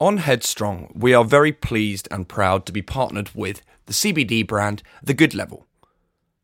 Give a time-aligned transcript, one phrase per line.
[0.00, 4.82] On Headstrong, we are very pleased and proud to be partnered with the CBD brand,
[5.02, 5.66] The Good Level.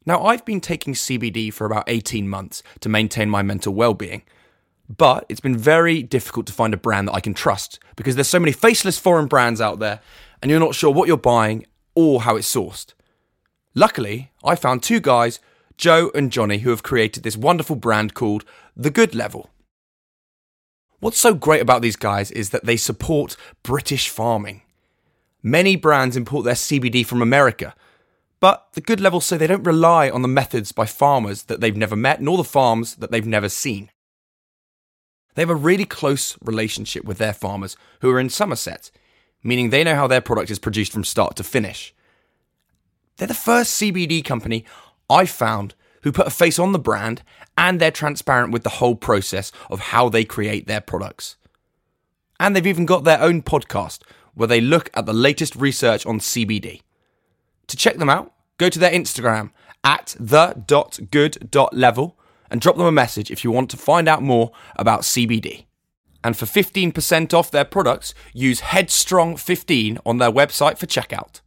[0.07, 4.23] Now, I've been taking CBD for about 18 months to maintain my mental well being,
[4.89, 8.29] but it's been very difficult to find a brand that I can trust because there's
[8.29, 10.01] so many faceless foreign brands out there
[10.41, 12.95] and you're not sure what you're buying or how it's sourced.
[13.75, 15.39] Luckily, I found two guys,
[15.77, 18.45] Joe and Johnny, who have created this wonderful brand called
[18.81, 19.51] The Good Level.
[21.01, 24.63] What's so great about these guys is that they support British farming.
[25.43, 27.75] Many brands import their CBD from America,
[28.41, 31.77] but the good level say they don't rely on the methods by farmers that they've
[31.77, 33.91] never met, nor the farms that they've never seen.
[35.35, 38.91] They have a really close relationship with their farmers who are in Somerset,
[39.45, 41.95] meaning they know how their product is produced from start to finish.
[43.19, 44.65] They're the first CBD company
[45.11, 47.23] I've found who put a face on the brand
[47.57, 51.37] and they're transparent with the whole process of how they create their products.
[52.39, 54.01] And they've even got their own podcast
[54.35, 56.81] where they look at the latest research on CBD.
[57.67, 59.51] To check them out, go to their Instagram
[59.85, 62.17] at the.good.level
[62.51, 65.67] and drop them a message if you want to find out more about CBD.
[66.23, 71.41] And for 15% off their products, use Headstrong15 on their website for checkout.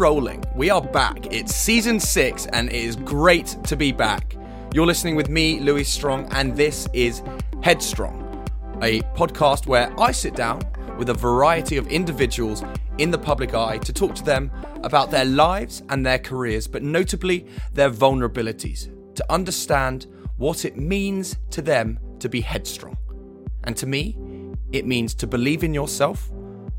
[0.00, 0.42] Rolling.
[0.56, 1.26] We are back.
[1.30, 4.34] It's season six, and it is great to be back.
[4.72, 7.22] You're listening with me, Louis Strong, and this is
[7.62, 8.48] Headstrong,
[8.80, 10.62] a podcast where I sit down
[10.96, 12.64] with a variety of individuals
[12.96, 14.50] in the public eye to talk to them
[14.82, 20.06] about their lives and their careers, but notably their vulnerabilities, to understand
[20.38, 22.96] what it means to them to be headstrong.
[23.64, 24.16] And to me,
[24.72, 26.30] it means to believe in yourself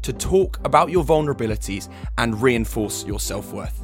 [0.02, 3.84] to talk about your vulnerabilities and reinforce your self worth.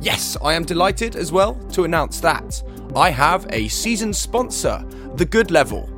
[0.00, 2.62] Yes, I am delighted as well to announce that
[2.94, 4.84] I have a season sponsor,
[5.16, 5.90] The Good Level.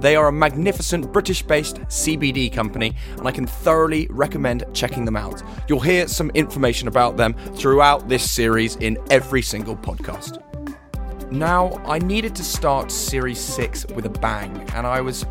[0.00, 5.16] They are a magnificent British based CBD company, and I can thoroughly recommend checking them
[5.16, 5.42] out.
[5.68, 10.42] You'll hear some information about them throughout this series in every single podcast.
[11.32, 15.24] Now, I needed to start Series 6 with a bang, and I was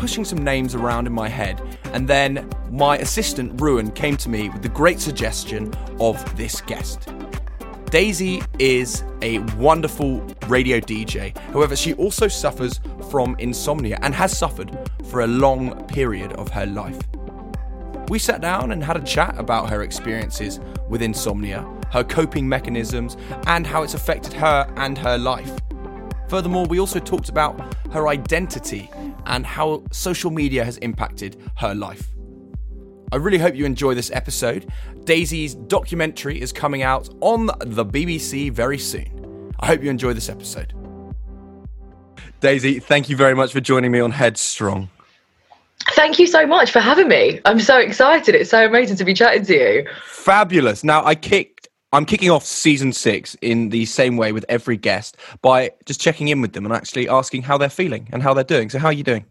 [0.00, 1.60] pushing some names around in my head,
[1.92, 7.10] and then my assistant, Ruin, came to me with the great suggestion of this guest.
[7.90, 11.36] Daisy is a wonderful radio DJ.
[11.52, 12.80] However, she also suffers
[13.10, 14.74] from insomnia and has suffered
[15.10, 16.98] for a long period of her life.
[18.08, 23.18] We sat down and had a chat about her experiences with insomnia, her coping mechanisms,
[23.46, 25.60] and how it's affected her and her life.
[26.30, 28.88] Furthermore, we also talked about her identity
[29.26, 32.08] and how social media has impacted her life.
[33.10, 34.72] I really hope you enjoy this episode.
[35.02, 39.52] Daisy's documentary is coming out on the BBC very soon.
[39.58, 40.72] I hope you enjoy this episode.
[42.38, 44.88] Daisy, thank you very much for joining me on Headstrong.
[45.94, 47.40] Thank you so much for having me.
[47.44, 48.36] I'm so excited.
[48.36, 49.88] It's so amazing to be chatting to you.
[50.06, 50.84] Fabulous.
[50.84, 51.59] Now, I kicked
[51.92, 56.28] I'm kicking off season six in the same way with every guest by just checking
[56.28, 58.70] in with them and actually asking how they're feeling and how they're doing.
[58.70, 59.24] So, how are you doing?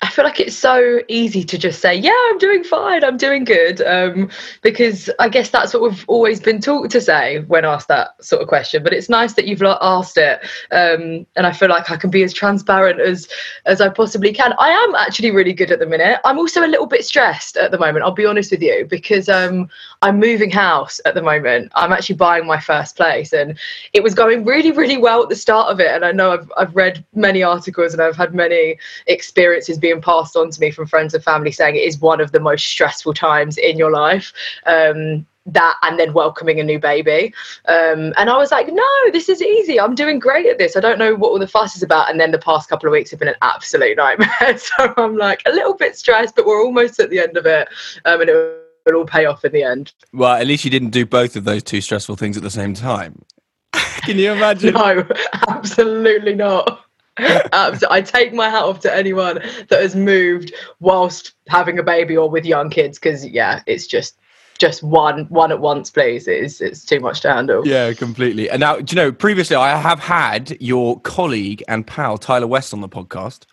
[0.00, 3.44] I feel like it's so easy to just say, yeah, I'm doing fine, I'm doing
[3.44, 3.80] good.
[3.82, 4.30] Um,
[4.60, 8.42] because I guess that's what we've always been taught to say when asked that sort
[8.42, 8.82] of question.
[8.82, 10.40] But it's nice that you've asked it.
[10.72, 13.28] Um, and I feel like I can be as transparent as
[13.64, 14.54] as I possibly can.
[14.58, 16.18] I am actually really good at the minute.
[16.24, 19.28] I'm also a little bit stressed at the moment, I'll be honest with you, because
[19.28, 19.68] um,
[20.02, 21.70] I'm moving house at the moment.
[21.76, 23.32] I'm actually buying my first place.
[23.32, 23.56] And
[23.92, 25.92] it was going really, really well at the start of it.
[25.92, 30.02] And I know I've, I've read many articles and I've had many experiences being being
[30.02, 32.66] passed on to me from friends and family saying it is one of the most
[32.66, 34.32] stressful times in your life.
[34.66, 37.34] Um, that and then welcoming a new baby.
[37.66, 39.80] Um, and I was like, no, this is easy.
[39.80, 40.76] I'm doing great at this.
[40.76, 42.08] I don't know what all the fuss is about.
[42.08, 44.56] And then the past couple of weeks have been an absolute nightmare.
[44.56, 47.66] so I'm like a little bit stressed, but we're almost at the end of it.
[48.04, 49.92] Um, and it will all pay off in the end.
[50.12, 52.74] Well, at least you didn't do both of those two stressful things at the same
[52.74, 53.24] time.
[53.72, 54.74] Can you imagine?
[54.74, 55.08] no,
[55.48, 56.84] absolutely not.
[57.18, 62.30] I take my hat off to anyone that has moved whilst having a baby or
[62.30, 64.16] with young kids because yeah, it's just
[64.58, 66.26] just one one at once, please.
[66.28, 67.66] It's it's too much to handle.
[67.66, 68.48] Yeah, completely.
[68.48, 69.12] And now, do you know?
[69.12, 73.46] Previously, I have had your colleague and pal Tyler West on the podcast,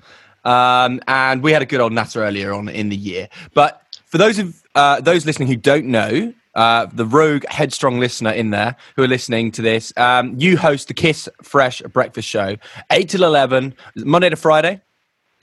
[0.45, 3.27] um, and we had a good old natter earlier on in the year.
[3.53, 8.31] But for those of uh, those listening who don't know, uh, the rogue headstrong listener
[8.31, 12.57] in there who are listening to this, um, you host the Kiss Fresh Breakfast Show,
[12.91, 14.81] 8 till 11, Monday to Friday?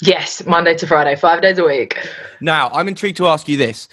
[0.03, 1.97] Yes, Monday to Friday, five days a week.
[2.41, 3.89] Now, I'm intrigued to ask you this.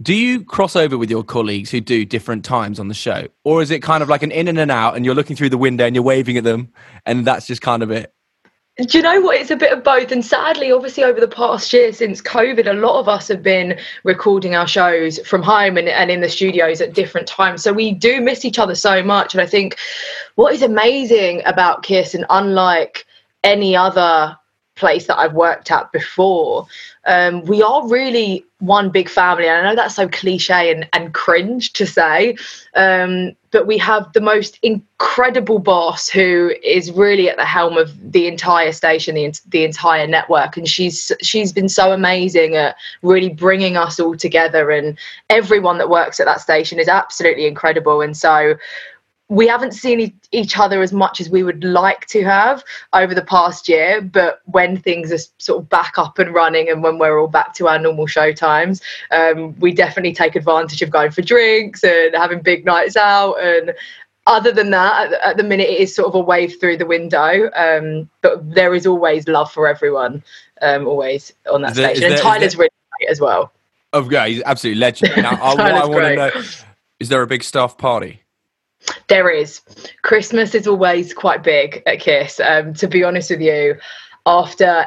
[0.00, 3.26] Do you cross over with your colleagues who do different times on the show?
[3.44, 5.50] Or is it kind of like an in and an out and you're looking through
[5.50, 6.72] the window and you're waving at them
[7.04, 8.14] and that's just kind of it?
[8.86, 9.36] Do you know what?
[9.36, 10.10] It's a bit of both.
[10.10, 13.78] And sadly, obviously, over the past year since COVID, a lot of us have been
[14.04, 17.62] recording our shows from home and, and in the studios at different times.
[17.62, 19.34] So we do miss each other so much.
[19.34, 19.76] And I think
[20.36, 23.06] what is amazing about Kiss, and unlike
[23.44, 24.36] any other
[24.76, 26.66] place that I've worked at before,
[27.04, 29.46] um, we are really one big family.
[29.46, 32.36] And I know that's so cliche and, and cringe to say,
[32.74, 38.12] um, but we have the most incredible boss who is really at the helm of
[38.12, 40.56] the entire station, the, the entire network.
[40.56, 44.70] And she's she's been so amazing at really bringing us all together.
[44.70, 44.96] And
[45.28, 48.00] everyone that works at that station is absolutely incredible.
[48.00, 48.54] And so
[49.30, 52.62] we haven't seen each other as much as we would like to have
[52.92, 56.82] over the past year but when things are sort of back up and running and
[56.82, 58.82] when we're all back to our normal show times
[59.12, 63.72] um, we definitely take advantage of going for drinks and having big nights out and
[64.26, 67.50] other than that at, the minute it is sort of a wave through the window
[67.54, 70.22] um, but there is always love for everyone
[70.60, 72.60] um, always on that station and tyler's there...
[72.60, 73.52] really great as well.
[73.92, 75.16] Oh yeah he's absolutely legend.
[75.16, 76.30] Now, I, I want to know
[77.00, 78.22] is there a big staff party
[79.08, 79.60] there is.
[80.02, 82.40] Christmas is always quite big at Kiss.
[82.40, 83.76] Um, to be honest with you,
[84.26, 84.86] after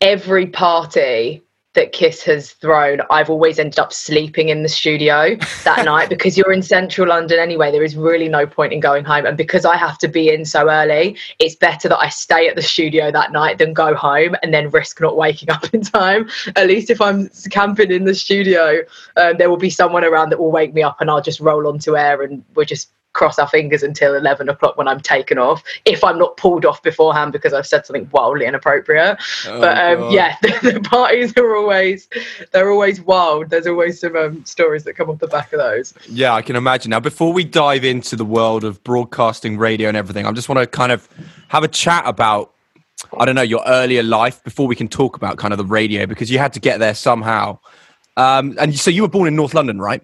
[0.00, 1.42] every party
[1.74, 6.38] that Kiss has thrown, I've always ended up sleeping in the studio that night because
[6.38, 7.72] you're in central London anyway.
[7.72, 9.26] There is really no point in going home.
[9.26, 12.54] And because I have to be in so early, it's better that I stay at
[12.54, 16.28] the studio that night than go home and then risk not waking up in time.
[16.54, 18.82] At least if I'm camping in the studio,
[19.16, 21.66] um, there will be someone around that will wake me up and I'll just roll
[21.66, 25.62] onto air and we're just cross our fingers until 11 o'clock when I'm taken off,
[25.84, 29.18] if I'm not pulled off beforehand because I've said something wildly inappropriate.
[29.46, 32.08] Oh, but um, yeah, the, the, parties are always,
[32.52, 33.50] they're always wild.
[33.50, 35.94] There's always some um, stories that come off the back of those.
[36.08, 36.90] Yeah, I can imagine.
[36.90, 40.58] Now, before we dive into the world of broadcasting, radio, and everything, I just want
[40.58, 41.08] to kind of
[41.48, 42.50] have a chat about
[43.18, 46.06] I don't know, your earlier life before we can talk about kind of the radio
[46.06, 47.58] because you had to get there somehow.
[48.16, 50.02] Um, and so you were born in North London, right?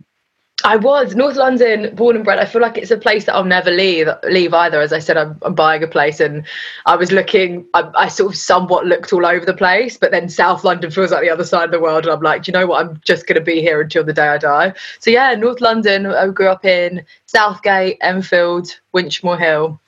[0.65, 2.39] I was North London, born and bred.
[2.39, 4.81] I feel like it's a place that I'll never leave leave either.
[4.81, 6.45] As I said, I'm, I'm buying a place, and
[6.87, 7.67] I was looking.
[7.75, 11.13] I, I, sort of somewhat looked all over the place, but then South London feels
[11.13, 12.85] like the other side of the world, and I'm like, do you know what?
[12.85, 14.75] I'm just going to be here until the day I die.
[14.99, 16.07] So yeah, North London.
[16.07, 19.81] I grew up in Southgate, Enfield, Winchmore Hill.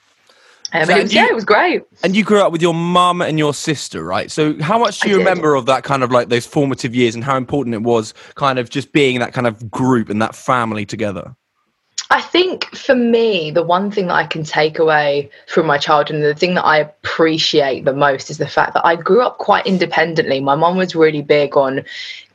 [0.73, 1.83] Um, so it was, you, yeah, it was great.
[2.03, 4.31] And you grew up with your mum and your sister, right?
[4.31, 7.23] So how much do you remember of that kind of like those formative years and
[7.23, 10.85] how important it was kind of just being that kind of group and that family
[10.85, 11.35] together?
[12.09, 16.15] I think for me, the one thing that I can take away from my childhood
[16.15, 19.37] and the thing that I appreciate the most is the fact that I grew up
[19.37, 20.39] quite independently.
[20.39, 21.83] My mom was really big on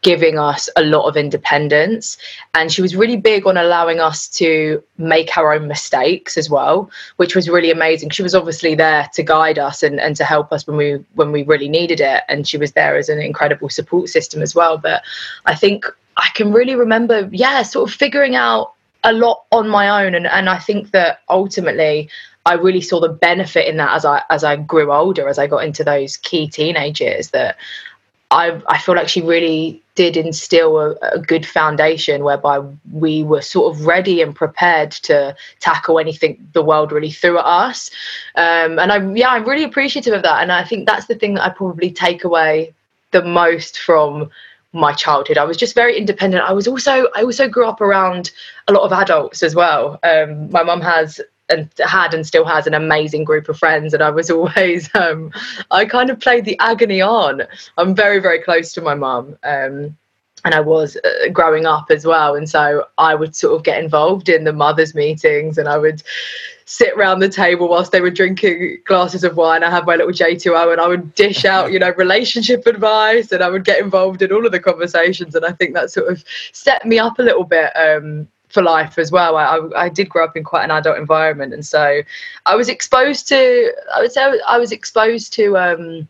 [0.03, 2.17] giving us a lot of independence.
[2.55, 6.91] And she was really big on allowing us to make our own mistakes as well,
[7.17, 8.11] which was really amazing.
[8.11, 11.33] She was obviously there to guide us and, and to help us when we when
[11.33, 12.23] we really needed it.
[12.29, 14.79] And she was there as an incredible support system as well.
[14.79, 15.03] But
[15.47, 15.85] I think
[16.17, 20.27] I can really remember, yeah, sort of figuring out a lot on my own and,
[20.27, 22.11] and I think that ultimately
[22.49, 25.47] I really saw the benefit in that as I as I grew older, as I
[25.47, 27.59] got into those key teenage years that
[28.31, 32.61] I I feel like she really did instill a, a, good foundation whereby
[32.93, 37.45] we were sort of ready and prepared to tackle anything the world really threw at
[37.45, 37.91] us.
[38.35, 40.43] Um, and I yeah, I'm really appreciative of that.
[40.43, 42.73] And I think that's the thing that I probably take away
[43.11, 44.31] the most from
[44.73, 45.39] my childhood.
[45.39, 46.43] I was just very independent.
[46.45, 48.31] I was also I also grew up around
[48.67, 49.99] a lot of adults as well.
[50.03, 54.03] Um, my mum has and had and still has an amazing group of friends and
[54.03, 55.33] i was always um,
[55.71, 57.43] i kind of played the agony on
[57.79, 59.97] i'm very very close to my mum um,
[60.45, 63.83] and i was uh, growing up as well and so i would sort of get
[63.83, 66.03] involved in the mothers meetings and i would
[66.65, 70.13] sit around the table whilst they were drinking glasses of wine i had my little
[70.13, 74.23] j2o and i would dish out you know relationship advice and i would get involved
[74.23, 77.23] in all of the conversations and i think that sort of set me up a
[77.23, 79.37] little bit um, for life as well.
[79.37, 82.03] I, I, I, did grow up in quite an adult environment, and so
[82.47, 83.73] I was exposed to.
[83.95, 86.09] I would say I was exposed to um,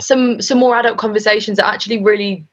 [0.00, 2.44] some some more adult conversations that actually really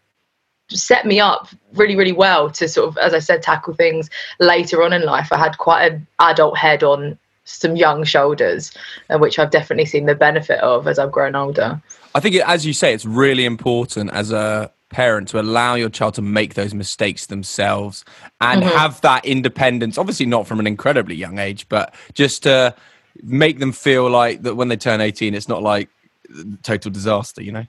[0.69, 4.09] set me up really really well to sort of, as I said, tackle things
[4.39, 5.31] later on in life.
[5.31, 8.71] I had quite an adult head on some young shoulders,
[9.09, 11.81] uh, which I've definitely seen the benefit of as I've grown older.
[12.13, 16.15] I think, as you say, it's really important as a parent to allow your child
[16.15, 18.03] to make those mistakes themselves
[18.41, 18.75] and mm-hmm.
[18.75, 22.73] have that independence obviously not from an incredibly young age but just to
[23.21, 25.89] make them feel like that when they turn 18 it's not like
[26.63, 27.65] total disaster you know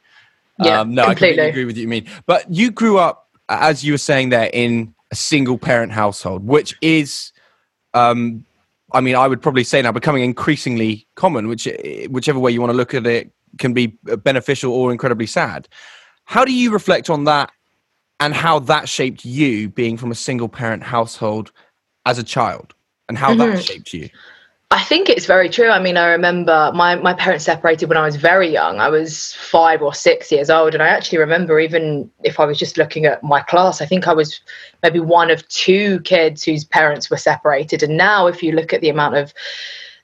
[0.65, 1.11] yeah, um, no completely.
[1.11, 4.51] i completely agree with you mean but you grew up as you were saying there
[4.53, 7.33] in a single parent household which is
[7.95, 8.45] um
[8.93, 11.69] i mean i would probably say now becoming increasingly common which
[12.11, 13.89] whichever way you want to look at it can be
[14.23, 15.69] beneficial or incredibly sad
[16.25, 17.51] how do you reflect on that
[18.21, 21.51] and how that shaped you being from a single parent household
[22.07, 22.75] as a child
[23.09, 23.57] and how mm-hmm.
[23.57, 24.09] that shaped you?
[24.73, 25.69] I think it's very true.
[25.69, 28.79] I mean, I remember my, my parents separated when I was very young.
[28.79, 30.75] I was five or six years old.
[30.75, 34.07] And I actually remember, even if I was just looking at my class, I think
[34.07, 34.41] I was
[34.85, 37.83] maybe one of two kids whose parents were separated.
[37.83, 39.35] And now, if you look at the amount of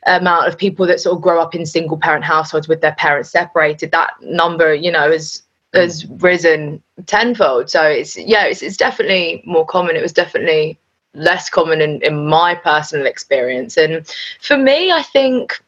[0.04, 3.30] amount of people that sort of grow up in single parent households with their parents
[3.30, 5.42] separated, that number, you know, is
[5.74, 7.70] has risen tenfold.
[7.70, 9.94] So it's yeah, it's, it's definitely more common.
[9.94, 10.76] It was definitely
[11.16, 13.76] less common in, in my personal experience.
[13.76, 14.06] And
[14.40, 15.62] for me, I think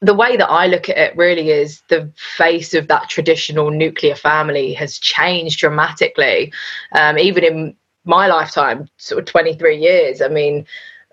[0.00, 4.14] the way that I look at it really is the face of that traditional nuclear
[4.14, 6.52] family has changed dramatically,
[6.92, 10.20] um, even in my lifetime, sort of 23 years.
[10.20, 10.66] I mean,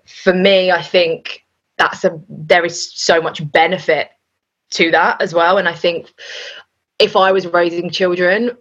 [0.04, 1.44] for me, I think
[1.78, 4.10] that's a there is so much benefit
[4.70, 5.58] to that as well.
[5.58, 6.12] And I think
[6.98, 8.56] if I was raising children,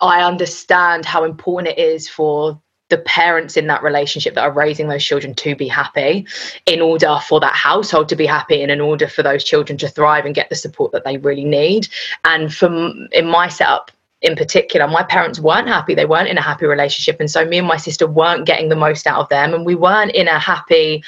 [0.00, 2.60] I understand how important it is for
[2.92, 6.26] the parents in that relationship that are raising those children to be happy
[6.66, 9.88] in order for that household to be happy and in order for those children to
[9.88, 11.88] thrive and get the support that they really need.
[12.26, 15.94] And from in my setup in particular my parents weren't happy.
[15.94, 17.18] They weren't in a happy relationship.
[17.18, 19.74] And so me and my sister weren't getting the most out of them and we
[19.74, 21.02] weren't in a happy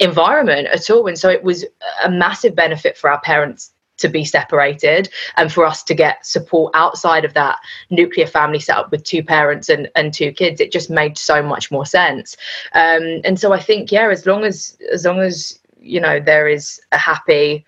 [0.00, 1.06] environment at all.
[1.06, 1.64] And so it was
[2.02, 6.70] a massive benefit for our parents to be separated and for us to get support
[6.74, 7.58] outside of that
[7.90, 11.70] nuclear family setup with two parents and, and two kids it just made so much
[11.70, 12.36] more sense
[12.74, 16.48] um, and so i think yeah as long as as long as you know there
[16.48, 17.64] is a happy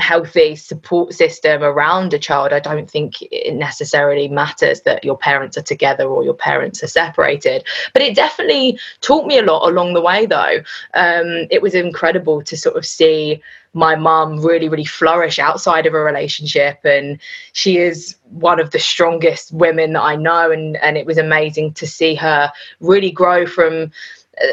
[0.00, 5.56] healthy support system around a child, I don't think it necessarily matters that your parents
[5.56, 7.64] are together or your parents are separated.
[7.92, 10.58] But it definitely taught me a lot along the way, though.
[10.94, 13.42] Um, it was incredible to sort of see
[13.72, 16.80] my mum really, really flourish outside of a relationship.
[16.84, 17.20] And
[17.52, 20.50] she is one of the strongest women that I know.
[20.50, 23.92] And, and it was amazing to see her really grow from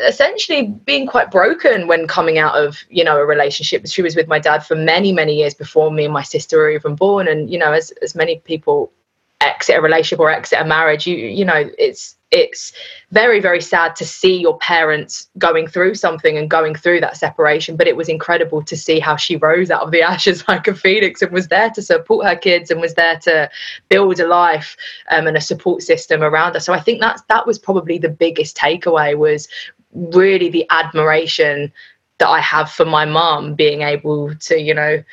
[0.05, 4.27] essentially being quite broken when coming out of you know a relationship she was with
[4.27, 7.49] my dad for many many years before me and my sister were even born and
[7.49, 8.91] you know as as many people
[9.39, 12.73] exit a relationship or exit a marriage you you know it's it's
[13.11, 17.77] very very sad to see your parents going through something and going through that separation
[17.77, 20.75] but it was incredible to see how she rose out of the ashes like a
[20.75, 23.49] phoenix and was there to support her kids and was there to
[23.87, 24.75] build a life
[25.09, 26.59] um, and a support system around her.
[26.59, 29.47] So i think that's that was probably the biggest takeaway was
[29.93, 31.71] really the admiration
[32.19, 35.03] that I have for my mom being able to, you know,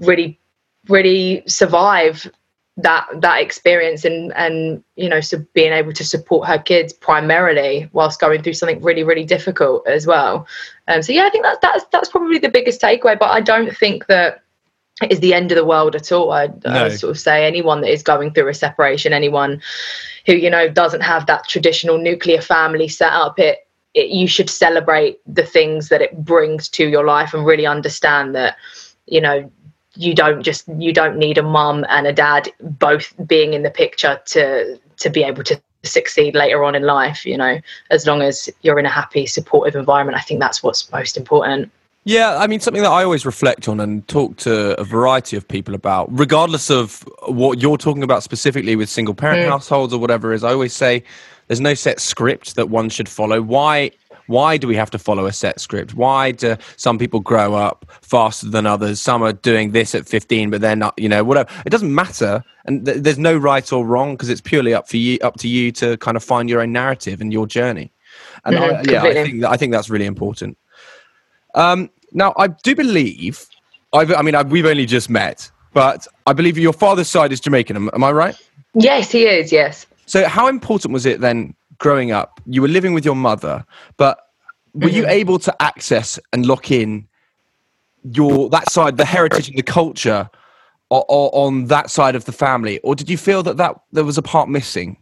[0.00, 0.38] really,
[0.88, 2.30] really survive
[2.78, 7.88] that that experience and and you know so being able to support her kids primarily
[7.92, 10.46] whilst going through something really really difficult as well
[10.86, 13.76] um, so yeah i think that, that's that's probably the biggest takeaway but i don't
[13.76, 14.42] think that
[15.02, 16.84] it is the end of the world at all I, no.
[16.84, 19.60] I sort of say anyone that is going through a separation anyone
[20.26, 24.50] who you know doesn't have that traditional nuclear family set up it it, you should
[24.50, 28.56] celebrate the things that it brings to your life and really understand that
[29.06, 29.50] you know
[29.98, 33.70] you don't just you don't need a mum and a dad both being in the
[33.70, 38.22] picture to to be able to succeed later on in life you know as long
[38.22, 41.70] as you're in a happy supportive environment i think that's what's most important
[42.04, 45.46] yeah, I mean, something that I always reflect on and talk to a variety of
[45.46, 49.48] people about, regardless of what you're talking about specifically with single parent mm.
[49.48, 51.04] households or whatever, is I always say
[51.48, 53.42] there's no set script that one should follow.
[53.42, 53.90] Why?
[54.28, 55.94] Why do we have to follow a set script?
[55.94, 59.00] Why do some people grow up faster than others?
[59.00, 61.50] Some are doing this at 15, but they're not, you know, whatever.
[61.66, 64.98] It doesn't matter, and th- there's no right or wrong because it's purely up for
[64.98, 67.90] you, up to you to kind of find your own narrative and your journey.
[68.44, 70.58] And mm-hmm, I, yeah, I think I think that's really important.
[71.54, 73.46] Um, now, I do believe,
[73.92, 77.40] I've, i mean, I've, we've only just met, but I believe your father's side is
[77.40, 77.76] Jamaican.
[77.76, 78.36] Am, am I right?
[78.74, 79.52] Yes, he is.
[79.52, 79.86] Yes.
[80.06, 82.40] So, how important was it then growing up?
[82.46, 83.64] You were living with your mother,
[83.96, 84.18] but
[84.74, 84.96] were mm-hmm.
[84.96, 87.08] you able to access and lock in
[88.02, 90.30] your that side, the heritage and the culture,
[90.90, 94.04] or, or on that side of the family, or did you feel that that there
[94.04, 94.96] was a part missing?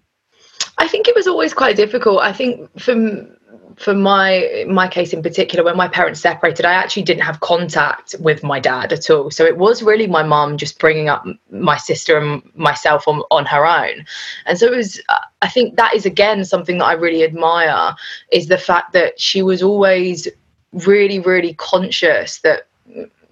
[0.78, 2.20] I think it was always quite difficult.
[2.20, 3.35] I think from
[3.76, 8.14] for my my case in particular when my parents separated i actually didn't have contact
[8.20, 9.30] with my dad at all.
[9.30, 13.44] So it was really my mum just bringing up my sister and myself on, on
[13.46, 14.06] her own.
[14.46, 17.94] And so it was uh, i think that is again something that i really admire
[18.32, 20.28] is the fact that she was always
[20.72, 22.66] really really conscious that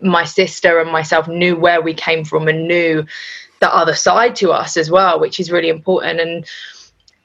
[0.00, 3.04] my sister and myself knew where we came from and knew
[3.60, 6.20] the other side to us as well which is really important.
[6.20, 6.46] And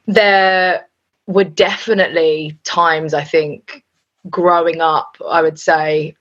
[0.07, 0.88] there
[1.29, 3.85] were definitely times I think
[4.29, 6.15] growing up, I would say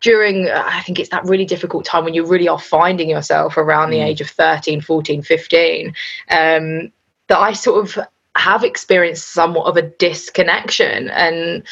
[0.00, 3.90] during i think it's that really difficult time when you really are finding yourself around
[3.90, 4.06] the mm.
[4.06, 5.88] age of 13 14 15
[6.30, 6.90] um,
[7.28, 11.62] that i sort of have experienced somewhat of a disconnection and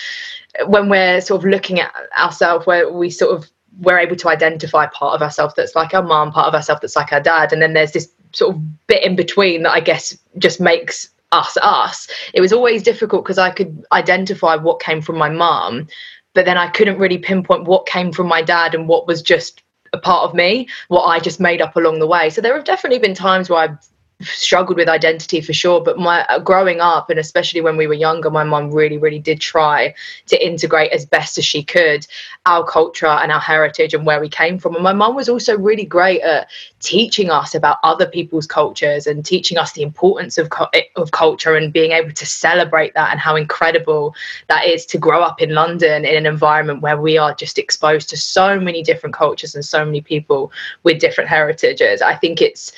[0.66, 4.84] when we're sort of looking at ourselves where we sort of we're able to identify
[4.86, 7.62] part of ourselves that's like our mom part of ourselves that's like our dad and
[7.62, 12.08] then there's this sort of bit in between that i guess just makes us us
[12.32, 15.86] it was always difficult because i could identify what came from my mom
[16.34, 19.62] but then i couldn't really pinpoint what came from my dad and what was just
[19.92, 22.30] a part of me what i just made up along the way.
[22.30, 23.78] So there have definitely been times where i've
[24.20, 27.94] struggled with identity for sure but my uh, growing up and especially when we were
[27.94, 29.94] younger my mum really really did try
[30.26, 32.06] to integrate as best as she could
[32.48, 34.74] our culture and our heritage and where we came from.
[34.74, 36.48] And my mum was also really great at
[36.80, 41.54] teaching us about other people's cultures and teaching us the importance of eh, of culture
[41.54, 44.14] and being able to celebrate that and how incredible
[44.48, 48.08] that is to grow up in London in an environment where we are just exposed
[48.08, 50.50] to so many different cultures and so many people
[50.84, 52.00] with different heritages.
[52.00, 52.72] I think it's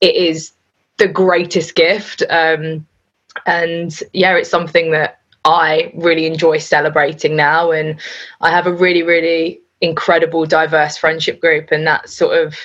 [0.00, 0.52] it is
[0.98, 2.22] the greatest gift.
[2.30, 2.86] Um,
[3.46, 7.70] and yeah, it's something that I really enjoy celebrating now.
[7.70, 8.00] And
[8.40, 11.70] I have a really, really incredible, diverse friendship group.
[11.70, 12.56] And that's sort of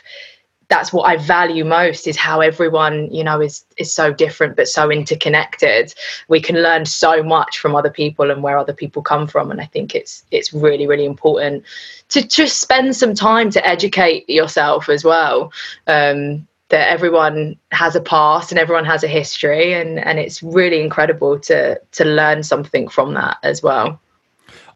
[0.72, 4.70] that's what I value most is how everyone, you know, is is so different but
[4.70, 5.94] so interconnected.
[6.30, 9.52] We can learn so much from other people and where other people come from.
[9.52, 11.66] And I think it's it's really, really important
[12.10, 15.52] to just spend some time to educate yourself as well.
[15.88, 20.82] Um, that everyone has a past and everyone has a history and and it's really
[20.82, 24.00] incredible to to learn something from that as well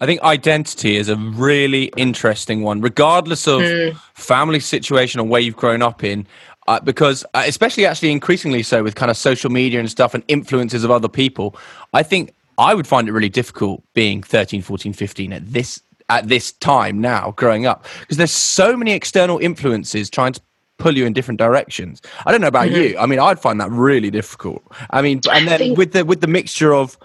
[0.02, 3.96] I think identity is a really interesting one, regardless of mm.
[4.14, 6.28] family situation or where you've grown up in.
[6.68, 10.24] Uh, because, uh, especially actually increasingly so with kind of social media and stuff and
[10.28, 11.56] influences of other people,
[11.94, 16.28] I think I would find it really difficult being 13, 14, 15 at this at
[16.28, 20.42] this time now growing up because there's so many external influences trying to
[20.78, 22.02] pull you in different directions.
[22.26, 22.94] I don't know about mm-hmm.
[22.94, 22.98] you.
[22.98, 24.64] I mean, I'd find that really difficult.
[24.90, 26.98] I mean, and then think- with the with the mixture of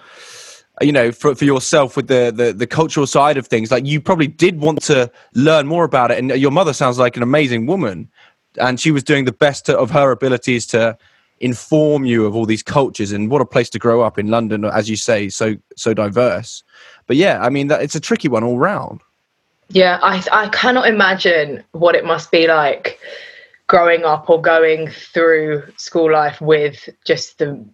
[0.81, 4.01] you know for, for yourself with the, the the cultural side of things like you
[4.01, 7.67] probably did want to learn more about it and your mother sounds like an amazing
[7.67, 8.09] woman
[8.59, 10.97] and she was doing the best of her abilities to
[11.41, 14.65] inform you of all these cultures and what a place to grow up in london
[14.65, 16.63] as you say so so diverse
[17.07, 19.01] but yeah i mean that it's a tricky one all round
[19.69, 22.99] yeah i i cannot imagine what it must be like
[23.71, 27.65] growing up or going through school life with just the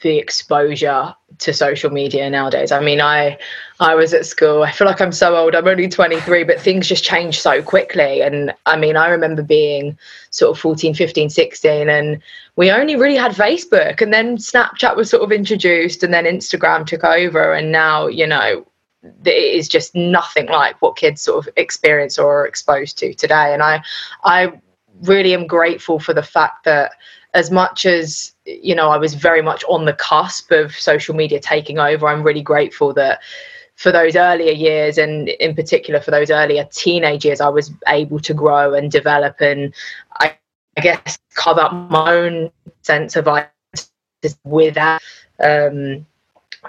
[0.00, 2.72] the exposure to social media nowadays.
[2.72, 3.38] I mean, I
[3.78, 4.64] I was at school.
[4.64, 5.54] I feel like I'm so old.
[5.54, 8.22] I'm only 23, but things just change so quickly.
[8.22, 9.96] And I mean, I remember being
[10.30, 12.20] sort of 14, 15, 16 and
[12.56, 16.86] we only really had Facebook and then Snapchat was sort of introduced and then Instagram
[16.86, 18.66] took over and now, you know,
[19.24, 23.54] it is just nothing like what kids sort of experience or are exposed to today.
[23.54, 23.82] And I
[24.24, 24.60] I
[25.02, 26.92] really am grateful for the fact that
[27.34, 31.38] as much as you know i was very much on the cusp of social media
[31.38, 33.20] taking over i'm really grateful that
[33.74, 38.18] for those earlier years and in particular for those earlier teenage years i was able
[38.18, 39.74] to grow and develop and
[40.20, 40.34] i,
[40.76, 42.50] I guess carve out my own
[42.82, 43.52] sense of identity
[44.44, 45.02] without
[45.40, 46.06] um,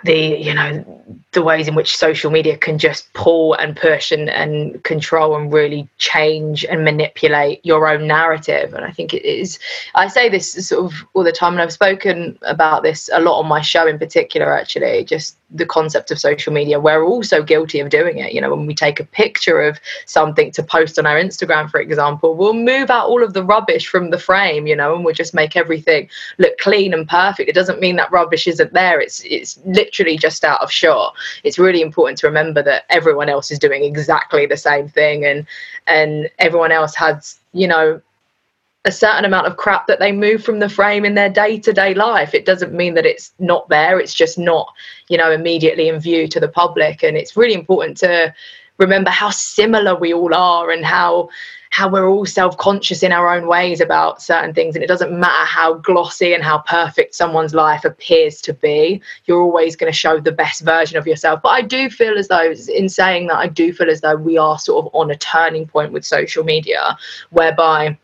[0.04, 1.02] the you know
[1.38, 5.54] the ways in which social media can just pull and push and, and control and
[5.54, 8.74] really change and manipulate your own narrative.
[8.74, 9.60] And i think it is
[9.94, 13.38] i say this sort of all the time and i've spoken about this a lot
[13.40, 16.78] on my show in particular actually just the concept of social media.
[16.78, 18.34] We're also guilty of doing it.
[18.34, 21.80] You know when we take a picture of something to post on our instagram for
[21.80, 25.14] example we'll move out all of the rubbish from the frame you know and we'll
[25.14, 27.50] just make everything look clean and perfect.
[27.50, 29.00] It doesn't mean that rubbish isn't there.
[29.00, 33.52] It's it's literally just out of shot it's really important to remember that everyone else
[33.52, 35.46] is doing exactly the same thing and
[35.88, 38.02] and everyone else has you know
[38.86, 42.34] a certain amount of crap that they move from the frame in their day-to-day life.
[42.34, 44.72] It doesn't mean that it's not there it's just not
[45.10, 47.04] you know immediately in view to the public.
[47.04, 48.34] And it's really important to
[48.78, 51.30] remember how similar we all are and how
[51.70, 54.76] how we're all self-conscious in our own ways about certain things.
[54.76, 59.42] And it doesn't matter how glossy and how perfect someone's life appears to be you're
[59.42, 61.42] always going to show the best version of yourself.
[61.42, 64.38] But i do feel as though in saying that i do feel as though we
[64.38, 66.98] are sort of on a turning point with social media
[67.32, 67.98] whereby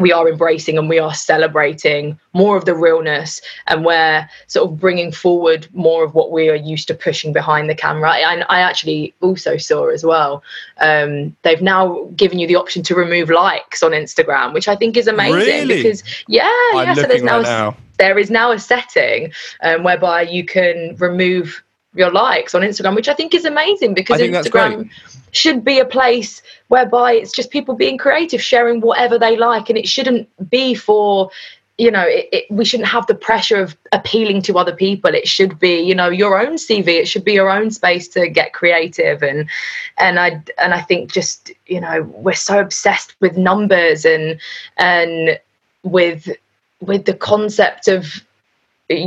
[0.00, 4.80] we are embracing and we are celebrating more of the realness and we're sort of
[4.80, 8.64] bringing forward more of what we are used to pushing behind the camera and I,
[8.64, 10.42] actually also saw as well
[10.80, 14.96] um, they've now given you the option to remove likes on instagram which i think
[14.96, 15.82] is amazing really?
[15.82, 19.82] because yeah I'm yeah so there's now, right now, there is now a setting um,
[19.84, 21.62] whereby you can remove
[21.94, 24.88] your likes on instagram which i think is amazing because instagram
[25.34, 29.76] should be a place whereby it's just people being creative, sharing whatever they like, and
[29.76, 31.30] it shouldn't be for
[31.76, 35.12] you know it, it, we shouldn't have the pressure of appealing to other people.
[35.12, 38.28] It should be you know your own cv it should be your own space to
[38.28, 39.22] get creative.
[39.22, 39.50] And
[39.98, 44.40] and i and i think just you know we're so obsessed with numbers and
[44.76, 45.40] and
[45.82, 46.28] with
[46.80, 48.24] with the concept of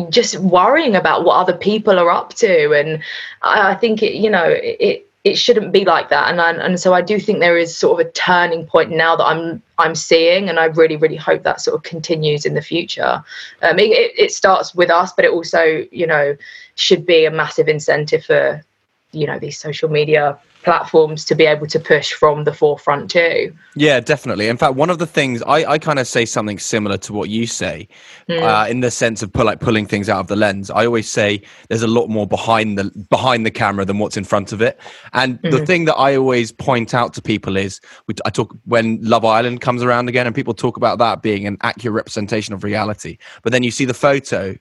[0.10, 2.74] just worrying about what other people are up to.
[2.74, 3.04] And
[3.42, 6.30] i, I think it you know it it shouldn't be like that.
[6.30, 9.16] And I, and so I do think there is sort of a turning point now
[9.16, 10.50] that I'm I'm seeing.
[10.50, 13.24] And I really really hope that sort of continues in the future.
[13.62, 16.36] Um, it, it starts with us but it also you know
[16.76, 18.64] should be a massive incentive for
[19.12, 23.56] you know these social media platforms to be able to push from the forefront too.
[23.78, 24.50] Yeah, definitely.
[24.50, 27.30] In fact, one of the things I, I kind of say something similar to what
[27.30, 27.88] you say,
[28.28, 28.42] mm.
[28.42, 30.70] uh, in the sense of pull, like pulling things out of the lens.
[30.70, 34.26] I always say there's a lot more behind the behind the camera than what's in
[34.26, 34.78] front of it.
[35.14, 35.56] And mm-hmm.
[35.56, 37.80] the thing that I always point out to people is,
[38.26, 41.56] I talk when Love Island comes around again, and people talk about that being an
[41.62, 43.18] accurate representation of reality.
[43.42, 44.58] But then you see the photo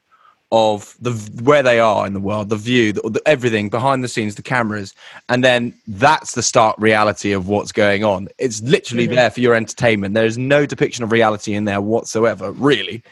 [0.53, 4.09] of the where they are in the world, the view, the, the, everything behind the
[4.09, 4.95] scenes, the cameras,
[5.29, 8.29] and then that's the stark reality of what's going on.
[8.39, 9.17] It's literally mm-hmm.
[9.17, 10.15] there for your entertainment.
[10.15, 13.03] There is no depiction of reality in there whatsoever, really.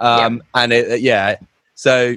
[0.00, 0.62] Um, yeah.
[0.62, 1.36] And it, yeah,
[1.74, 2.16] so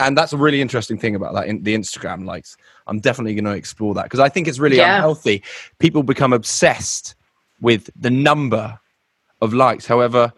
[0.00, 2.56] and that's a really interesting thing about that in the Instagram likes.
[2.86, 4.96] I'm definitely going to explore that because I think it's really yeah.
[4.96, 5.42] unhealthy.
[5.78, 7.14] People become obsessed
[7.60, 8.78] with the number
[9.40, 9.86] of likes.
[9.86, 10.32] However,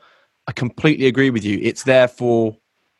[0.48, 1.58] I completely agree with you.
[1.62, 2.56] It's there for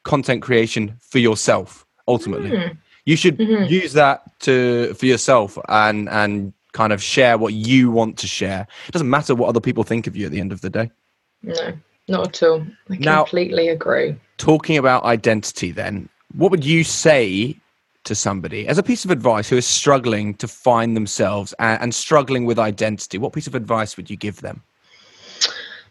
[0.07, 2.51] content creation for yourself ultimately.
[2.51, 2.79] Mm.
[3.05, 3.65] you should mm-hmm.
[3.65, 8.67] use that to for yourself and and kind of share what you want to share.
[8.89, 10.91] It doesn't matter what other people think of you at the end of the day.
[11.43, 11.73] No
[12.09, 12.67] not at all.
[12.91, 14.17] I now, completely agree.
[14.39, 17.57] talking about identity then what would you say
[18.05, 21.95] to somebody as a piece of advice who is struggling to find themselves and, and
[21.95, 24.63] struggling with identity what piece of advice would you give them?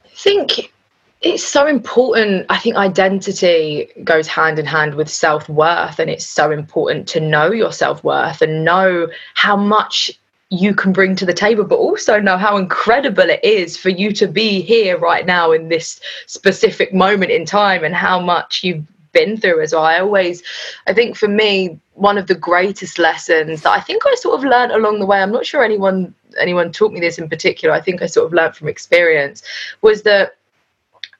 [0.05, 0.71] I think
[1.25, 2.45] it's so important.
[2.49, 7.19] I think identity goes hand in hand with self worth, and it's so important to
[7.19, 10.11] know your self worth and know how much
[10.51, 14.13] you can bring to the table, but also know how incredible it is for you
[14.13, 18.85] to be here right now in this specific moment in time and how much you've
[19.11, 19.83] been through as well.
[19.83, 20.43] I always,
[20.85, 24.45] I think for me, one of the greatest lessons that I think I sort of
[24.45, 27.81] learned along the way, I'm not sure anyone anyone taught me this in particular, I
[27.81, 29.41] think I sort of learned from experience,
[29.81, 30.35] was that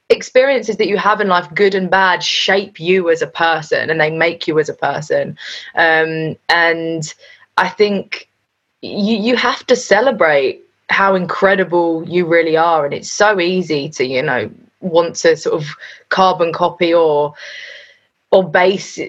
[0.10, 4.00] experiences that you have in life good and bad shape you as a person and
[4.00, 5.38] they make you as a person.
[5.76, 7.14] Um, and
[7.58, 8.30] i think
[8.82, 14.06] you, you have to celebrate how incredible you really are and it's so easy to
[14.06, 15.68] you know want to sort of
[16.10, 17.34] carbon copy or
[18.32, 19.00] or base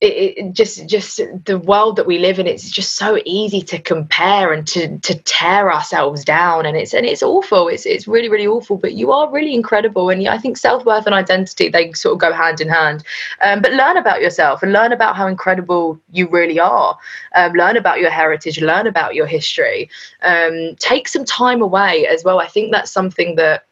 [0.00, 4.52] it, just just the world that we live in it's just so easy to compare
[4.52, 6.66] and to to tear ourselves down.
[6.66, 7.66] And it's and it's awful.
[7.66, 8.76] It's it's really really awful.
[8.76, 10.08] But you are really incredible.
[10.10, 13.02] And i think self-worth and identity they sort of go hand in hand.
[13.40, 16.96] Um, but learn about yourself and learn about how incredible you really are.
[17.34, 18.60] Um, learn about your heritage.
[18.60, 19.90] Learn about your history.
[20.22, 22.38] Um, take some time away as well.
[22.38, 23.64] I think that's something that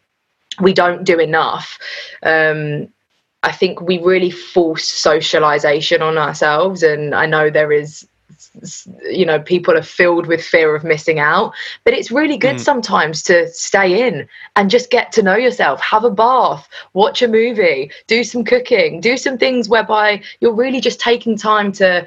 [0.60, 1.78] we don't do enough.
[2.22, 2.88] Um,
[3.46, 6.82] I think we really force socialization on ourselves.
[6.82, 8.06] And I know there is
[9.11, 11.52] you know people are filled with fear of missing out
[11.85, 12.61] but it's really good mm.
[12.61, 17.28] sometimes to stay in and just get to know yourself have a bath watch a
[17.28, 22.06] movie do some cooking do some things whereby you're really just taking time to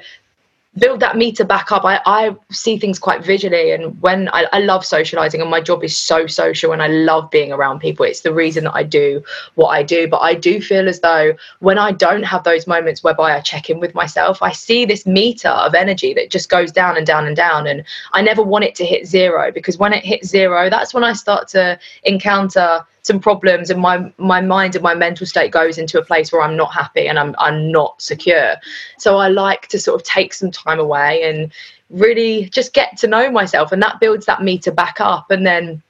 [0.78, 1.84] build that meter back up.
[1.84, 5.82] I, I see things quite visually, and when I, I love socializing, and my job
[5.82, 8.06] is so social, and I love being around people.
[8.06, 9.22] It's the reason that I do
[9.56, 10.06] what I do.
[10.06, 13.68] But I do feel as though when I don't have those moments whereby I check
[13.68, 17.26] in with myself, I see this meter of energy that just goes down and down
[17.26, 20.70] and down, and I never want it to hit zero because when it hits zero,
[20.70, 25.26] that's when I start to encounter some problems and my my mind and my mental
[25.26, 28.56] state goes into a place where I'm not happy and I'm I'm not secure.
[28.98, 31.52] So I like to sort of take some time away and
[31.90, 35.30] really just get to know myself and that builds that meter back up.
[35.30, 35.82] And then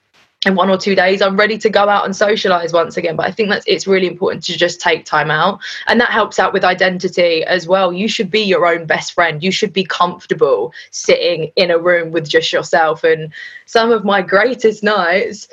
[0.47, 3.17] in one or two days i'm ready to go out and socialize once again.
[3.17, 5.61] But i think that it's really important to just take time out.
[5.87, 7.93] And that helps out with identity as well.
[7.93, 9.43] You should be your own best friend.
[9.43, 13.05] You should be comfortable sitting in a room with just yourself.
[13.05, 13.33] And
[13.67, 15.49] some of my greatest nights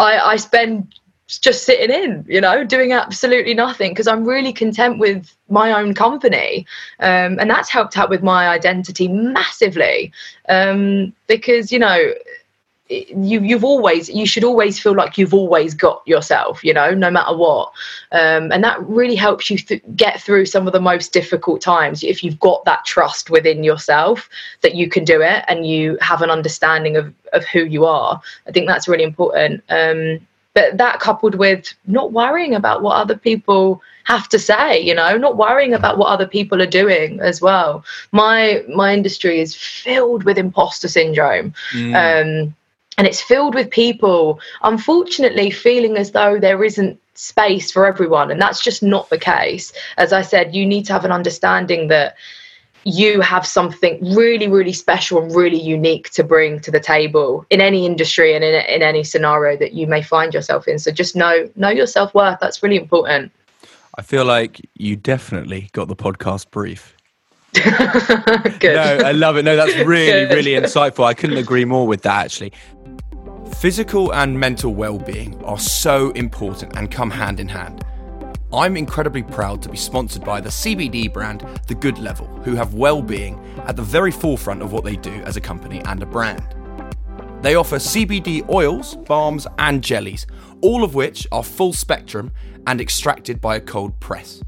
[0.00, 0.94] I, I spend
[1.38, 5.94] just sitting in, you know, doing absolutely nothing because I'm really content with my own
[5.94, 6.66] company.
[6.98, 10.12] Um, and that's helped out with my identity massively
[10.48, 12.12] um, because, you know,
[12.90, 17.10] you you've always you should always feel like you've always got yourself you know no
[17.10, 17.72] matter what.
[18.12, 22.02] Um, and that really helps you th- get through some of the most difficult times.
[22.02, 24.28] If you've got that trust within yourself
[24.62, 28.20] that you can do it and you have an understanding of of who you are
[28.48, 29.62] i think that's really important.
[29.68, 34.94] Um, but that coupled with not worrying about what other people have to say you
[34.94, 37.84] know not worrying about what other people are doing as well.
[38.10, 41.54] My my industry is filled with imposter syndrome.
[41.72, 42.46] Mm.
[42.46, 42.54] um,
[43.00, 48.38] and it's filled with people unfortunately feeling as though there isn't space for everyone and
[48.38, 49.72] that's just not the case.
[49.96, 52.14] As i said you need to have an understanding that
[52.84, 57.62] you have something really really special and really unique to bring to the table in
[57.62, 60.78] any industry and in, in any scenario that you may find yourself in.
[60.78, 62.38] So just know know your self-worth.
[62.38, 63.32] That's really important.
[63.96, 66.99] I feel like you definitely got the podcast brief.
[68.62, 69.44] No, I love it.
[69.44, 71.04] No, that's really, really insightful.
[71.04, 72.52] I couldn't agree more with that, actually.
[73.56, 77.84] Physical and mental well being are so important and come hand in hand.
[78.52, 82.74] I'm incredibly proud to be sponsored by the CBD brand The Good Level, who have
[82.74, 86.06] well being at the very forefront of what they do as a company and a
[86.06, 86.42] brand.
[87.42, 90.26] They offer CBD oils, balms, and jellies,
[90.62, 92.32] all of which are full spectrum
[92.66, 94.42] and extracted by a cold press.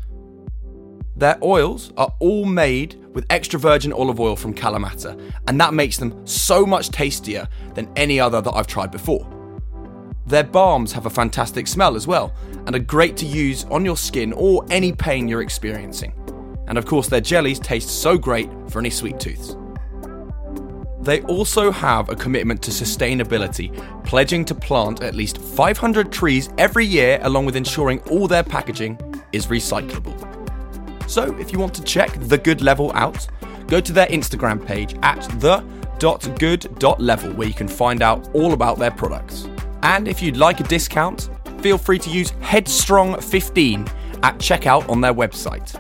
[1.16, 5.98] Their oils are all made with extra virgin olive oil from Kalamata, and that makes
[5.98, 9.28] them so much tastier than any other that I've tried before.
[10.26, 12.32] Their balms have a fantastic smell as well,
[12.66, 16.14] and are great to use on your skin or any pain you're experiencing.
[16.68, 19.56] And of course, their jellies taste so great for any sweet tooths.
[21.02, 26.86] They also have a commitment to sustainability, pledging to plant at least 500 trees every
[26.86, 28.98] year, along with ensuring all their packaging
[29.32, 30.41] is recyclable.
[31.12, 33.26] So if you want to check the good level out,
[33.66, 38.92] go to their Instagram page at the.good.level where you can find out all about their
[38.92, 39.46] products.
[39.82, 41.28] And if you'd like a discount,
[41.60, 45.78] feel free to use Headstrong15 at checkout on their website.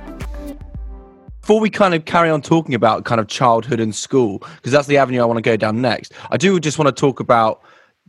[1.40, 4.86] Before we kind of carry on talking about kind of childhood and school, because that's
[4.86, 7.62] the avenue I want to go down next, I do just want to talk about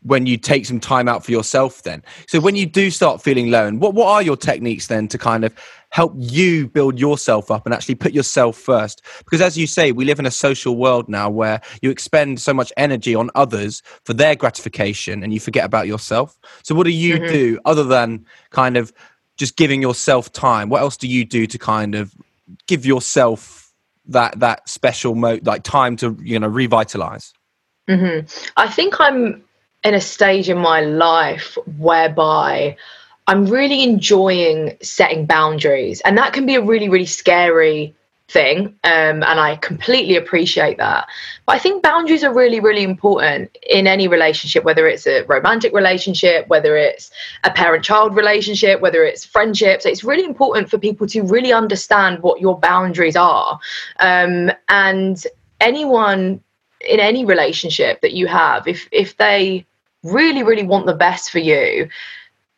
[0.03, 2.03] when you take some time out for yourself then.
[2.27, 5.17] So when you do start feeling low, and what, what are your techniques then to
[5.17, 5.53] kind of
[5.93, 9.03] help you build yourself up and actually put yourself first.
[9.19, 12.51] Because as you say, we live in a social world now where you expend so
[12.51, 16.35] much energy on others for their gratification and you forget about yourself.
[16.63, 17.31] So, what do you mm-hmm.
[17.31, 18.91] do other than kind of
[19.37, 20.67] just giving yourself time?
[20.67, 22.11] What else do you do to kind of
[22.65, 23.71] give yourself
[24.07, 27.33] that that special mo- like time to you know revitalize?
[27.87, 28.25] Mm-hmm.
[28.57, 29.43] I think I'm
[29.83, 32.75] in a stage in my life whereby
[33.27, 36.01] I'm really enjoying setting boundaries.
[36.01, 37.95] And that can be a really, really scary
[38.29, 41.07] thing um, and i completely appreciate that.
[41.45, 45.73] But i think boundaries are really really important in any relationship whether it's a romantic
[45.73, 47.11] relationship whether it's
[47.43, 49.85] a parent child relationship whether it's friendships.
[49.85, 53.59] It's really important for people to really understand what your boundaries are.
[53.99, 55.23] Um, and
[55.59, 56.41] anyone
[56.81, 59.65] in any relationship that you have if if they
[60.03, 61.89] really really want the best for you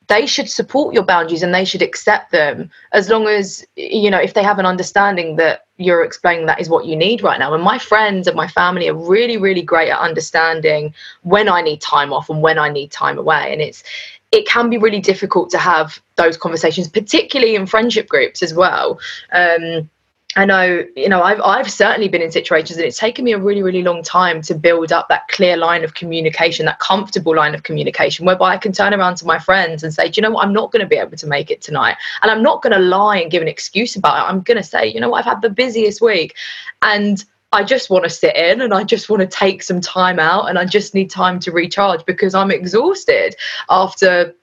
[0.07, 4.19] they should support your boundaries and they should accept them as long as you know
[4.19, 7.53] if they have an understanding that you're explaining that is what you need right now.
[7.53, 11.81] And my friends and my family are really really great at understanding when i need
[11.81, 13.51] time off and when i need time away.
[13.51, 13.83] And it's
[14.31, 18.99] it can be really difficult to have those conversations particularly in friendship groups as well.
[19.31, 19.89] Um,
[20.37, 23.37] I know, you know, I've I've certainly been in situations and it's taken me a
[23.37, 27.55] really, really long time to build up that clear line of communication, that comfortable line
[27.55, 30.31] of communication, whereby I can turn around to my friends and say, Do you know
[30.31, 31.95] what, I'm not going to be able to make it tonight.
[32.21, 34.29] And I'm not going to lie and give an excuse about it.
[34.29, 36.35] I'm going to say, you know what, I've had the busiest week.
[36.81, 40.19] And I just want to sit in and I just want to take some time
[40.19, 43.37] out and I just need time to recharge because I'm exhausted
[43.69, 44.35] after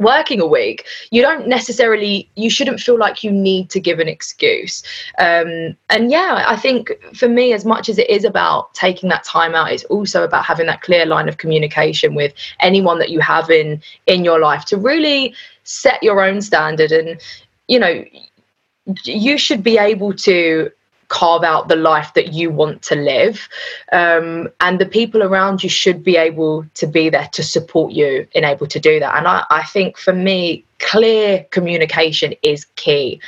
[0.00, 4.08] working a week you don't necessarily you shouldn't feel like you need to give an
[4.08, 4.82] excuse.
[5.18, 9.24] Um, and yeah i think for me as much as it is about taking that
[9.24, 13.20] time out it's also about having that clear line of communication with anyone that you
[13.20, 15.34] have in in your life to really
[15.64, 16.92] set your own standard.
[16.92, 17.20] And
[17.68, 18.04] you know
[19.04, 20.70] you should be able to
[21.10, 23.48] carve out the life that you want to live.
[23.92, 28.26] Um, and the people around you should be able to be there to support you
[28.32, 29.16] in able to do that.
[29.16, 33.20] And I, I think for me, clear communication is key.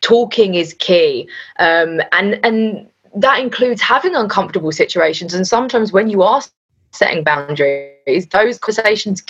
[0.00, 1.28] Talking is key.
[1.58, 5.34] Um, and and that includes having uncomfortable situations.
[5.34, 6.40] And sometimes when you are
[6.92, 9.22] setting boundaries, those conversations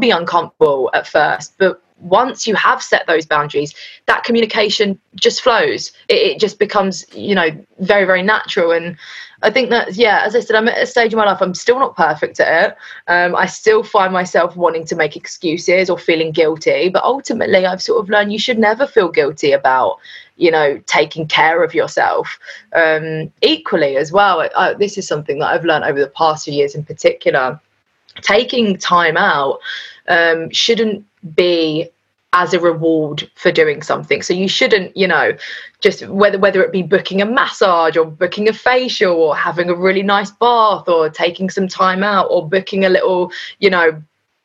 [0.00, 3.74] be uncomfortable at first, but once you have set those boundaries,
[4.06, 5.92] that communication just flows.
[6.08, 8.72] It, it, just becomes, you know, very, very natural.
[8.72, 8.96] And
[9.42, 11.54] I think that, yeah, as I said, I'm at a stage in my life, I'm
[11.54, 12.76] still not perfect at it.
[13.08, 16.88] Um, I still find myself wanting to make excuses or feeling guilty.
[16.88, 19.98] But ultimately, I've sort of learned you should never feel guilty about,
[20.36, 22.38] you know, taking care of yourself.
[22.74, 26.54] Um, equally, as well, I, this is something that I've learned over the past few
[26.54, 27.60] years in particular.
[28.22, 29.60] Taking time out
[30.08, 31.88] um, shouldn't be
[32.34, 34.20] as a reward for doing something.
[34.20, 35.36] So you shouldn't, you know,
[35.80, 39.74] just whether whether it be booking a massage or booking a facial or having a
[39.74, 44.02] really nice bath or taking some time out or booking a little, you know,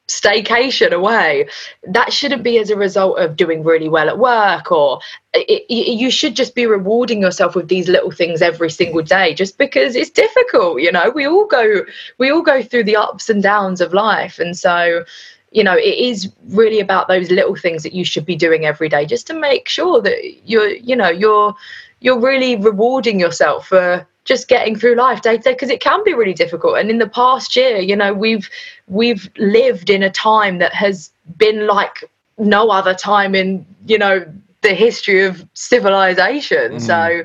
[0.10, 1.48] staycation away
[1.88, 5.00] that shouldn't be as a result of doing really well at work or
[5.34, 9.58] it, you should just be rewarding yourself with these little things every single day just
[9.58, 11.12] because it's difficult you know?
[11.14, 11.86] We all go
[12.18, 15.06] we all go through the ups and downs of life and so
[15.52, 18.90] you know it is really about those little things that you should be doing every
[18.90, 21.56] day just to make sure that you're you know you're
[22.02, 26.04] you're really rewarding yourself for just getting through life day to day because it can
[26.04, 26.78] be really difficult.
[26.78, 28.50] And in the past year you know we've
[28.90, 32.04] we've lived in a time that has been like
[32.38, 34.26] no other time in you know
[34.62, 36.82] the history of civilization mm.
[36.82, 37.24] so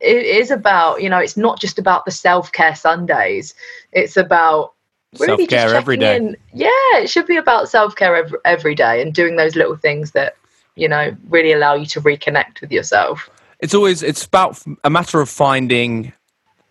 [0.00, 3.54] it is about you know it's not just about the self-care sundays
[3.92, 4.74] it's about
[5.18, 6.16] really self care every day.
[6.16, 6.36] In.
[6.52, 10.12] Yeah, it should be about self care every, every day and doing those little things
[10.12, 10.36] that
[10.76, 13.30] you know really allow you to reconnect with yourself.
[13.60, 16.12] It's always it's about a matter of finding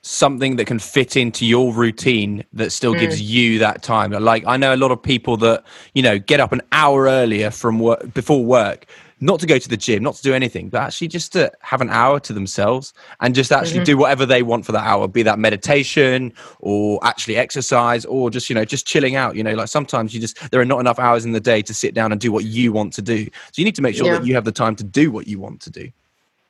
[0.07, 2.99] something that can fit into your routine that still mm.
[2.99, 4.11] gives you that time.
[4.11, 7.51] Like I know a lot of people that you know get up an hour earlier
[7.51, 8.87] from work before work
[9.19, 11.81] not to go to the gym, not to do anything, but actually just to have
[11.81, 13.85] an hour to themselves and just actually mm-hmm.
[13.85, 18.49] do whatever they want for that hour, be that meditation or actually exercise or just,
[18.49, 19.35] you know, just chilling out.
[19.35, 21.73] You know, like sometimes you just, there are not enough hours in the day to
[21.73, 23.25] sit down and do what you want to do.
[23.25, 24.19] So you need to make sure yeah.
[24.19, 25.89] that you have the time to do what you want to do.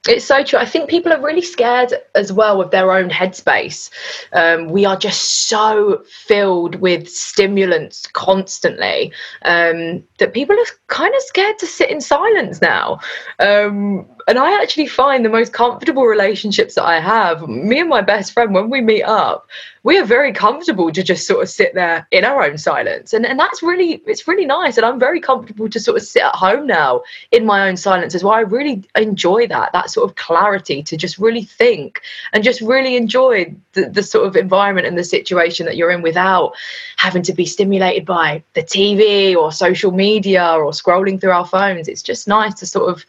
[0.08, 0.60] It's so true.
[0.60, 3.89] I think people are really scared as well of their own headspace.
[4.32, 9.12] Um, we are just so filled with stimulants constantly
[9.43, 13.00] um, that people are kind of scared to sit in silence now.
[13.39, 18.02] Um, and I actually find the most comfortable relationships that I have, me and my
[18.02, 19.48] best friend, when we meet up,
[19.84, 23.13] we are very comfortable to just sort of sit there in our own silence.
[23.13, 24.76] And and that's really it's really nice.
[24.76, 28.13] And I'm very comfortable to sort of sit at home now in my own silence
[28.16, 28.34] as well.
[28.34, 32.02] I really enjoy that, that sort of clarity to just really think
[32.34, 36.02] and just really enjoy the, the sort of environment and the situation that you're in
[36.02, 36.54] without
[36.98, 41.88] having to be stimulated by the TV or social media or scrolling through our phones.
[41.88, 43.06] It's just nice to sort of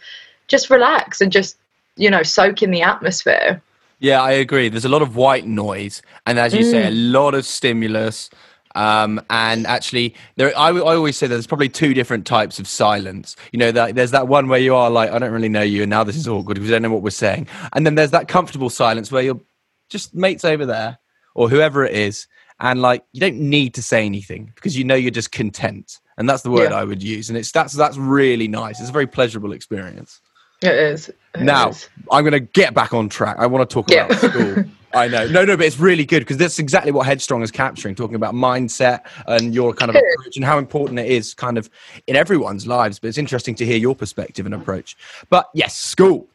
[0.49, 1.57] just relax and just
[1.96, 3.63] you know soak in the atmosphere
[4.01, 6.71] yeah i agree there's a lot of white noise and as you mm.
[6.71, 7.13] say a mm.
[7.13, 8.31] lot of stimulus
[8.75, 13.35] Um, and actually, there I, I always say there's probably two different types of silence.
[13.51, 15.83] You know, that there's that one where you are like, I don't really know you,
[15.83, 17.49] and now this is awkward because we don't know what we're saying.
[17.73, 19.40] And then there's that comfortable silence where you're
[19.88, 20.99] just mates over there
[21.35, 22.29] or whoever it is,
[22.61, 25.99] and like you don't need to say anything because you know you're just content.
[26.17, 26.79] And that's the word Yeah.
[26.79, 27.29] I would use.
[27.31, 28.81] And it's that's that's really nice.
[28.81, 30.21] It's a very pleasurable experience.
[30.63, 31.09] It is.
[31.09, 31.88] It Now is.
[32.11, 33.37] I'm going to get back on track.
[33.38, 34.06] I want to talk Yeah.
[34.06, 34.65] about school.
[34.94, 37.94] I know, no, no, but it's really good because that's exactly what Headstrong is capturing,
[37.94, 41.69] talking about mindset and your kind of approach and how important it is, kind of
[42.06, 42.98] in everyone's lives.
[42.98, 44.96] But it's interesting to hear your perspective and approach.
[45.29, 46.27] But yes, school.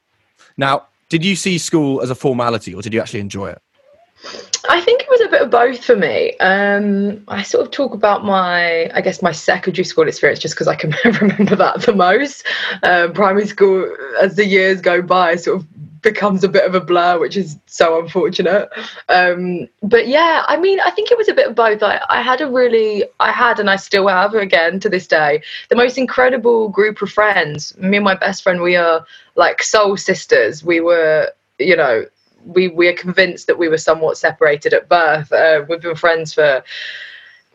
[0.55, 3.61] Now, did you see school as a formality, or did you actually enjoy it?
[4.69, 6.38] I think it was a bit of both for me.
[6.38, 10.67] Um, I sort of talk about my, I guess, my secondary school experience just because
[10.67, 12.45] I can remember that the most.
[12.84, 15.67] Um, primary school, as the years go by, sort of
[16.01, 18.69] becomes a bit of a blur, which is so unfortunate.
[19.09, 21.82] Um, but yeah, I mean, I think it was a bit of both.
[21.82, 25.41] I, I had a really, I had, and I still have again to this day,
[25.69, 27.76] the most incredible group of friends.
[27.78, 29.05] Me and my best friend, we are
[29.36, 30.63] like soul sisters.
[30.63, 32.05] We were, you know,
[32.45, 35.31] we we are convinced that we were somewhat separated at birth.
[35.31, 36.63] Uh, we've been friends for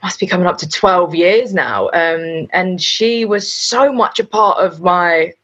[0.02, 1.88] must be coming up to 12 years now.
[1.88, 5.34] Um, and she was so much a part of my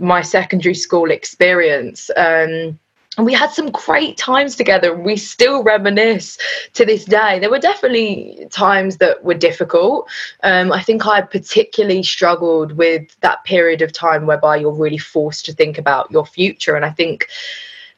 [0.00, 2.10] my secondary school experience.
[2.16, 2.78] Um,
[3.16, 4.92] and we had some great times together.
[4.92, 6.36] We still reminisce
[6.72, 7.38] to this day.
[7.38, 10.08] There were definitely times that were difficult.
[10.42, 15.44] Um, i think i particularly struggled with that period of time whereby you're really forced
[15.46, 16.74] to think about your future.
[16.74, 17.28] And i think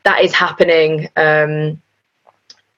[0.07, 1.83] that is happening um,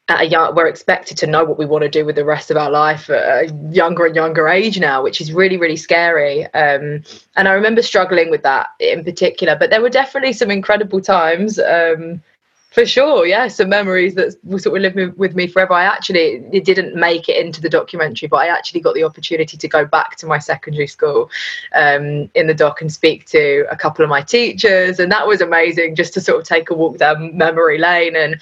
[0.08, 2.50] at a young, we're expected to know what we want to do with the rest
[2.50, 6.46] of our life at a younger and younger age now, which is really, really scary.
[6.54, 7.02] Um,
[7.36, 11.58] and I remember struggling with that in particular, but there were definitely some incredible times.
[11.58, 12.22] Um,
[12.70, 15.72] for sure, yeah, some memories that sort of live with me forever.
[15.72, 19.56] I actually it didn't make it into the documentary, but I actually got the opportunity
[19.56, 21.30] to go back to my secondary school
[21.74, 25.40] um, in the doc and speak to a couple of my teachers, and that was
[25.40, 25.94] amazing.
[25.94, 28.38] Just to sort of take a walk down memory lane and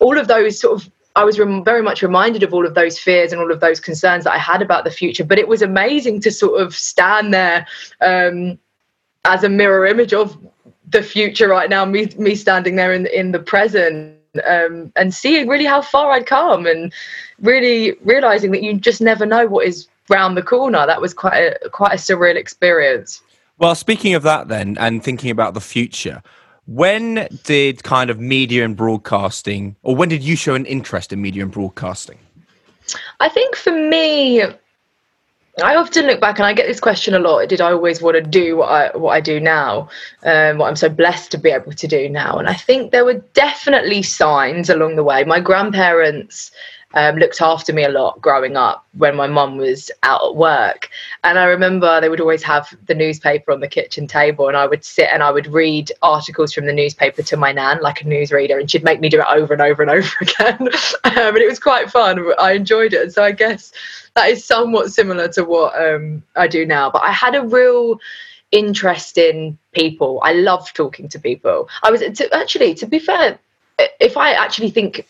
[0.00, 2.98] all of those sort of I was rem- very much reminded of all of those
[2.98, 5.24] fears and all of those concerns that I had about the future.
[5.24, 7.66] But it was amazing to sort of stand there
[8.00, 8.58] um,
[9.24, 10.36] as a mirror image of
[10.90, 11.84] the future right now.
[11.84, 14.16] Me, me standing there in in the present
[14.46, 16.92] um, and seeing really how far I'd come, and
[17.40, 20.86] really realizing that you just never know what is round the corner.
[20.86, 23.22] That was quite a quite a surreal experience.
[23.58, 26.22] Well, speaking of that, then, and thinking about the future,
[26.66, 31.20] when did kind of media and broadcasting, or when did you show an interest in
[31.20, 32.18] media and broadcasting?
[33.20, 34.42] I think for me,
[35.62, 37.48] I often look back and I get this question a lot.
[37.48, 39.88] Did I always want to do what I what I do now?
[40.22, 42.38] Um, what I'm so blessed to be able to do now?
[42.38, 45.24] And I think there were definitely signs along the way.
[45.24, 46.52] My grandparents
[46.94, 50.88] um, looked after me a lot growing up when my mum was out at work.
[51.22, 54.66] And I remember they would always have the newspaper on the kitchen table, and I
[54.66, 58.04] would sit and I would read articles from the newspaper to my nan, like a
[58.04, 60.60] newsreader, and she'd make me do it over and over and over again.
[60.60, 60.68] um,
[61.04, 62.24] and it was quite fun.
[62.38, 63.12] I enjoyed it.
[63.12, 63.72] So I guess
[64.16, 66.90] that is somewhat similar to what um, I do now.
[66.90, 68.00] But I had a real
[68.50, 70.20] interest in people.
[70.24, 71.68] I love talking to people.
[71.84, 73.38] I was to, actually, to be fair,
[74.00, 75.06] if I actually think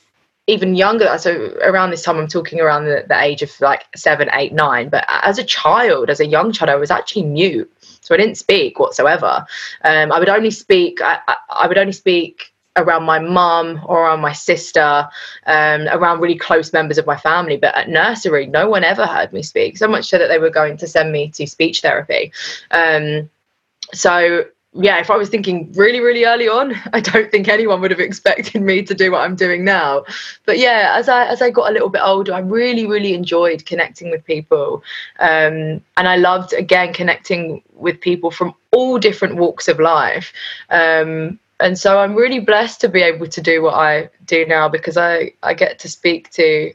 [0.47, 4.29] even younger so around this time i'm talking around the, the age of like seven
[4.33, 7.71] eight nine but as a child as a young child i was actually mute
[8.01, 9.45] so i didn't speak whatsoever.
[9.85, 11.21] Um, i would only speak I,
[11.51, 15.09] I, would only speak around my mum or around my sister
[15.47, 19.33] um, around really close members of my family but at nursery no one ever heard
[19.33, 22.33] me speak so much so that they were going to send me to speech therapy.
[22.71, 23.29] Um,
[23.93, 27.91] so yeah, if I was thinking really, really early on, I don't think anyone would
[27.91, 30.05] have expected me to do what I'm doing now.
[30.47, 33.67] But yeah, as I as I got a little bit older, I really, really enjoyed
[33.67, 34.83] connecting with people,
[35.19, 40.33] um, and I loved again connecting with people from all different walks of life.
[40.71, 44.69] Um, and so I'm really blessed to be able to do what I do now
[44.69, 46.73] because I I get to speak to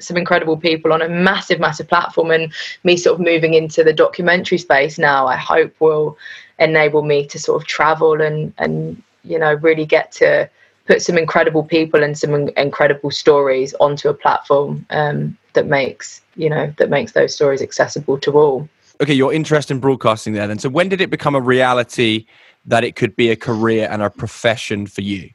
[0.00, 3.92] some incredible people on a massive, massive platform, and me sort of moving into the
[3.92, 6.16] documentary space now, I hope will
[6.58, 10.48] enable me to sort of travel and and you know really get to
[10.86, 16.48] put some incredible people and some incredible stories onto a platform um, that makes you
[16.48, 18.68] know that makes those stories accessible to all.
[19.00, 20.58] Okay, your interest in broadcasting there then.
[20.58, 22.26] So when did it become a reality
[22.66, 25.30] that it could be a career and a profession for you?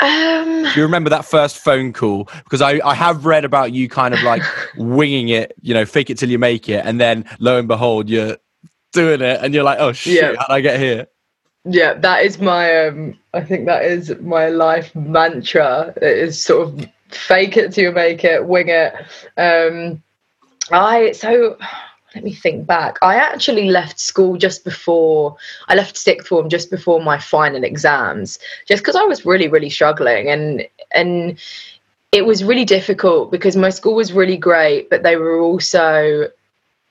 [0.00, 2.28] Um, Do you remember that first phone call?
[2.44, 4.42] Because I, I have read about you kind of like
[4.76, 6.84] winging it, you know, fake it till you make it.
[6.84, 8.36] And then lo and behold, you're
[8.92, 10.34] doing it and you're like, oh shit, Yeah.
[10.38, 11.06] how'd I get here?
[11.64, 15.92] yeah, that is my um, I think that is my life mantra.
[15.96, 18.94] It is sort of fake it till you make it, wing it.
[19.36, 20.02] Um,
[20.70, 21.56] I so
[22.14, 22.98] let me think back.
[23.02, 25.36] I actually left school just before
[25.68, 29.70] I left sixth form, just before my final exams, just because I was really, really
[29.70, 31.38] struggling, and and
[32.12, 36.28] it was really difficult because my school was really great, but they were also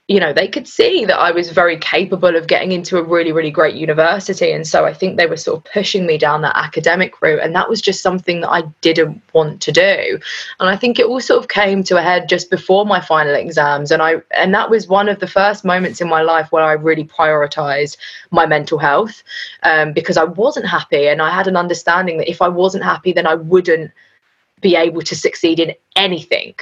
[0.08, 3.34] you know, they could see that I was very capable of getting into a really,
[3.34, 4.54] really great university.
[4.54, 7.42] And so I think they were sort of pushing me down that academic route.
[7.42, 10.18] And that was just something that I didn't want to do.
[10.62, 13.36] And I think it all sort of came to a head just before my final
[13.36, 13.92] exams.
[13.92, 16.74] And I and that was one of the first moments in my life where I
[16.74, 17.98] really prioritized
[18.32, 19.24] my mental health
[19.64, 21.10] um, because I wasn't happy.
[21.10, 23.92] And I had an understanding that if I wasn't happy, then I wouldn't
[24.62, 26.56] be able to succeed in anything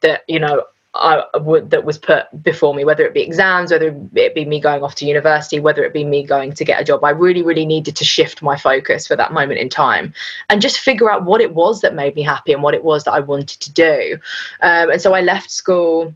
[0.00, 0.64] that, you know,
[0.96, 4.60] I would that was put before me, whether it be exams, whether it be me
[4.60, 7.04] going off to university, whether it be me going to get a job.
[7.04, 10.12] I really, really needed to shift my focus for that moment in time
[10.48, 13.04] and just figure out what it was that made me happy and what it was
[13.04, 14.18] that I wanted to do.
[14.60, 16.14] Um, and so I left school.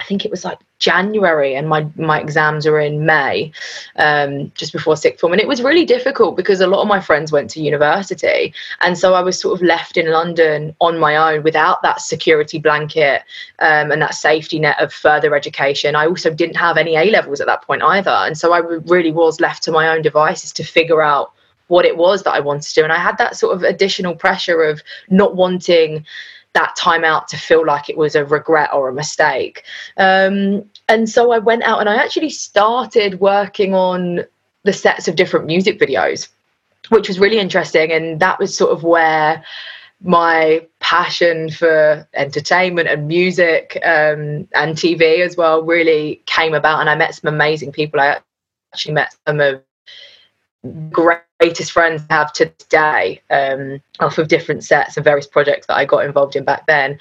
[0.00, 3.52] I think it was like January and my my exams are in May,
[3.96, 7.00] um, just before sixth form, and it was really difficult because a lot of my
[7.00, 11.16] friends went to university, and so I was sort of left in London on my
[11.16, 13.22] own without that security blanket
[13.58, 15.96] um, and that safety net of further education.
[15.96, 19.12] I also didn't have any A levels at that point either, and so I really
[19.12, 21.32] was left to my own devices to figure out
[21.66, 24.14] what it was that I wanted to do, and I had that sort of additional
[24.14, 26.06] pressure of not wanting
[26.54, 29.64] that time out to feel like it was a regret or a mistake.
[29.96, 34.24] Um, and so I went out and I actually started working on
[34.64, 36.28] the sets of different music videos,
[36.88, 37.92] which was really interesting.
[37.92, 39.44] And that was sort of where
[40.02, 46.80] my passion for entertainment and music um, and TV as well really came about.
[46.80, 48.00] And I met some amazing people.
[48.00, 48.20] I
[48.72, 49.62] actually met some of
[51.38, 55.66] greatest friends I have to this day um, off of different sets and various projects
[55.68, 56.92] that I got involved in back then.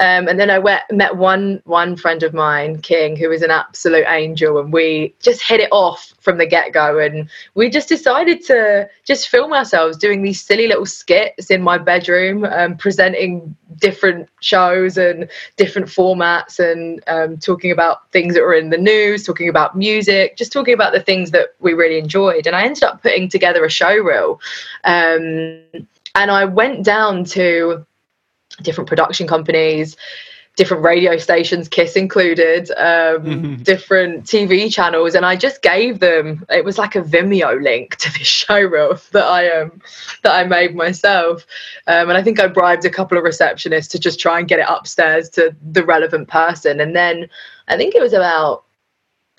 [0.00, 3.50] Um, and then I went, met one one friend of mine, King, who was an
[3.50, 6.98] absolute angel, and we just hit it off from the get go.
[6.98, 11.78] And we just decided to just film ourselves doing these silly little skits in my
[11.78, 18.54] bedroom, um, presenting different shows and different formats and um, talking about things that were
[18.54, 22.46] in the news, talking about music, just talking about the things that we really enjoyed.
[22.46, 24.40] And I ended up putting together a show reel.
[24.84, 25.62] Um,
[26.14, 27.84] and I went down to
[28.62, 29.96] different production companies
[30.56, 36.44] different radio stations, Kiss included, um, different TV channels, and I just gave them.
[36.48, 39.80] It was like a Vimeo link to this show reel that I um
[40.22, 41.46] that I made myself,
[41.86, 44.60] um, and I think I bribed a couple of receptionists to just try and get
[44.60, 47.28] it upstairs to the relevant person, and then
[47.68, 48.64] I think it was about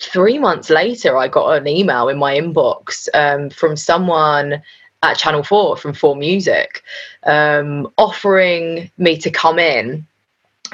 [0.00, 4.62] three months later, I got an email in my inbox um, from someone
[5.02, 6.82] at Channel 4 from 4 Music
[7.24, 10.06] um, offering me to come in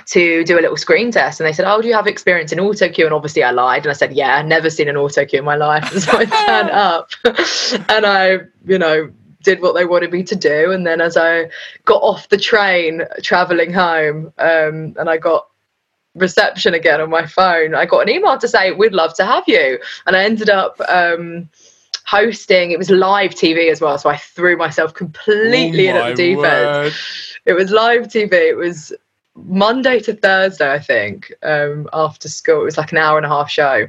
[0.06, 2.58] to do a little screen test and they said, Oh, do you have experience in
[2.58, 3.04] auto cue?
[3.04, 5.44] And obviously I lied and I said, Yeah, I've never seen an auto cue in
[5.44, 5.92] my life.
[5.92, 7.10] And so I turned up
[7.90, 9.10] and I, you know,
[9.42, 10.70] did what they wanted me to do.
[10.70, 11.50] And then as I
[11.84, 15.48] got off the train traveling home, um, and I got
[16.14, 19.44] reception again on my phone, I got an email to say, We'd love to have
[19.46, 19.78] you.
[20.06, 21.48] And I ended up um,
[22.04, 23.98] hosting, it was live TV as well.
[23.98, 26.94] So I threw myself completely oh in at the deep end.
[27.44, 28.32] It was live TV.
[28.32, 28.92] It was
[29.34, 32.60] Monday to Thursday, I think, um, after school.
[32.60, 33.88] It was like an hour and a half show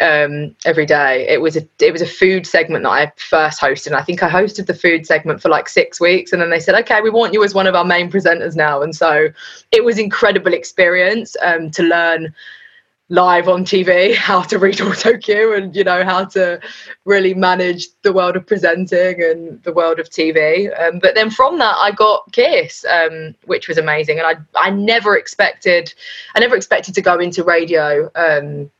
[0.00, 1.26] um, every day.
[1.28, 3.88] It was a it was a food segment that I first hosted.
[3.88, 6.60] And I think I hosted the food segment for like six weeks, and then they
[6.60, 9.28] said, "Okay, we want you as one of our main presenters now." And so
[9.72, 12.34] it was incredible experience um, to learn
[13.10, 16.60] live on TV how to read auto cue and you know how to
[17.06, 20.68] really manage the world of presenting and the world of TV.
[20.78, 24.70] Um, but then from that, I got Kiss, um, which was amazing, and I I
[24.70, 25.92] never expected
[26.34, 28.70] I never expected to go into radio um,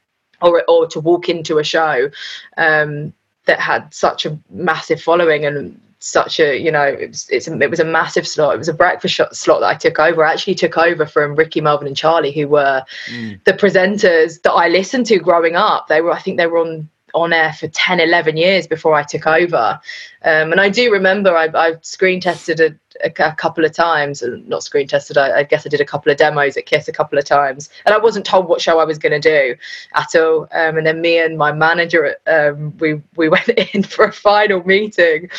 [0.42, 2.10] or or to walk into a show
[2.56, 3.12] um,
[3.46, 7.58] that had such a massive following and such a you know it was, it's a,
[7.58, 8.54] it was a massive slot.
[8.54, 10.24] It was a breakfast slot that i took over.
[10.24, 13.42] I actually took over from Rickie melvin and charlie who were mm.
[13.44, 15.88] the presenters that i listened to growing up.
[15.88, 19.02] They were i think they were on on air for 10 11 years before i
[19.02, 19.80] took over.
[20.22, 24.20] Um, and i do remember i, I screen tested a, a, a, couple of times
[24.22, 26.88] and not screen tested I, I, guess i did a couple of demos at kiss
[26.88, 29.54] a couple of times and i wasn't told what show i was going to do
[29.94, 30.48] at all.
[30.52, 34.62] Um, and then me and my manager um, we we went in for a final
[34.64, 35.30] meeting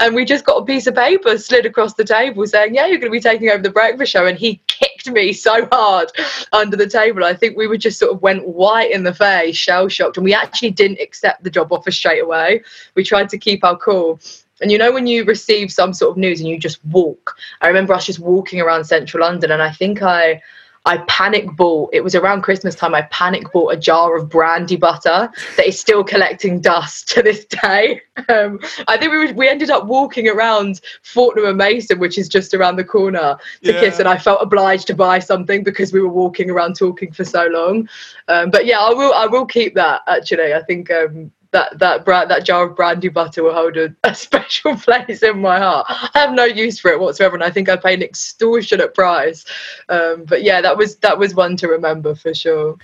[0.00, 2.98] and we just got a piece of paper slid across the table saying yeah you're
[2.98, 6.10] going to be taking over the breakfast show and he kicked me so hard
[6.52, 7.24] under the table.
[7.24, 10.24] I think we were just sort of went white in the face shell shocked and
[10.24, 12.62] we actually didn't accept the job offer straight away.
[12.94, 14.20] We tried to keep our cool.
[14.60, 17.36] And you know when you receive some sort of news and you just walk.
[17.60, 20.40] I remember us just walking around central London, and I think I
[20.86, 24.76] I panic bought, it was around Christmas time, I panic bought a jar of brandy
[24.76, 28.00] butter that is still collecting dust to this day.
[28.30, 32.54] Um, I think we, we ended up walking around Fortnum and Mason, which is just
[32.54, 33.78] around the corner, to Yeah.
[33.78, 37.24] kiss, and I felt obliged to buy something because we were walking around talking for
[37.24, 37.86] so long.
[38.28, 40.54] Um, but yeah, I will I will keep that actually.
[40.54, 44.14] I think um, that that bra- that jar of brandy butter will hold a, a
[44.26, 45.86] special place in my heart.
[45.88, 49.44] I have no use for it whatsoever, and I think I paid an extortionate price.
[49.88, 52.76] Um, but yeah, that was that was one to remember for sure.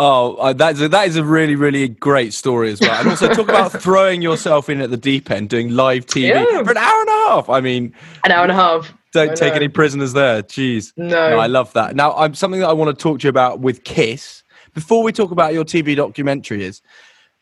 [0.00, 3.00] Oh, uh, that's a, that is a really really great story as well.
[3.00, 6.62] And also talk about throwing yourself in at the deep end, doing live TV Yeah.
[6.62, 7.48] for an hour and a half.
[7.48, 8.92] I mean, An hour and a half.
[9.12, 10.42] don't take any prisoners there.
[10.44, 10.92] Jeez.
[10.96, 11.38] No.
[11.38, 11.96] I love that.
[11.96, 14.44] Now, I'm something that I want to talk to you about with Kiss.
[14.74, 16.80] Before we talk about your TV documentary, is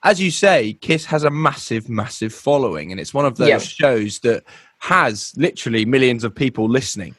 [0.07, 3.59] as you say, Kiss has a massive, massive following, and it's one of those Yeah.
[3.59, 4.44] shows that
[4.78, 7.16] has literally millions of people listening.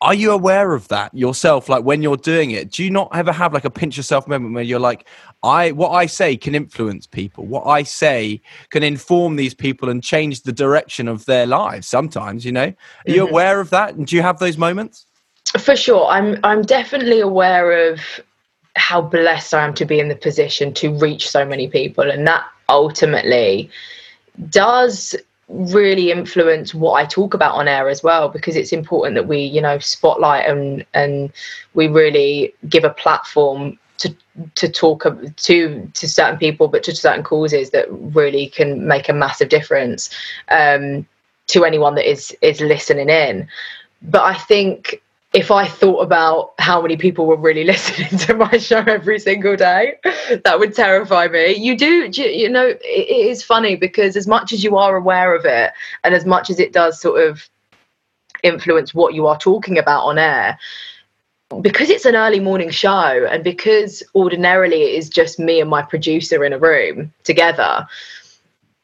[0.00, 1.68] Are you aware of that yourself?
[1.68, 4.54] Like when you're doing it, do you not ever have like a pinch yourself moment
[4.54, 5.06] where you're like,
[5.42, 7.44] I what I say can influence people.
[7.46, 8.40] What I say
[8.70, 11.88] can inform these people and change the direction of their lives.
[11.88, 12.72] Sometimes, you know.
[13.06, 13.32] Are you Mm-hmm.
[13.32, 13.96] aware of that?
[13.96, 15.04] And do you have those moments?
[15.58, 18.00] For sure, I'm I'm definitely aware of
[18.78, 22.26] how blessed I am to be in the position to reach so many people, and
[22.26, 23.70] that ultimately
[24.50, 25.16] does
[25.48, 29.38] really influence what I talk about on air as well because it's important that we
[29.40, 31.32] you know spotlight and and
[31.72, 34.14] we really give a platform to
[34.54, 35.04] to talk
[35.36, 40.10] to to certain people but to certain causes that really can make a massive difference
[40.50, 41.06] um,
[41.48, 43.48] to anyone that is is listening in.
[44.02, 45.02] But I think
[45.34, 49.56] if I thought about how many people were really listening to my show every single
[49.56, 49.94] day,
[50.44, 51.54] that would terrify me.
[51.54, 55.44] You do, you know, it is funny because as much as you are aware of
[55.44, 55.72] it
[56.04, 57.48] and as much as it does sort of
[58.42, 60.58] influence what you are talking about on air,
[61.60, 65.82] because it's an early morning show and because ordinarily it is just me and my
[65.82, 67.86] producer in a room together,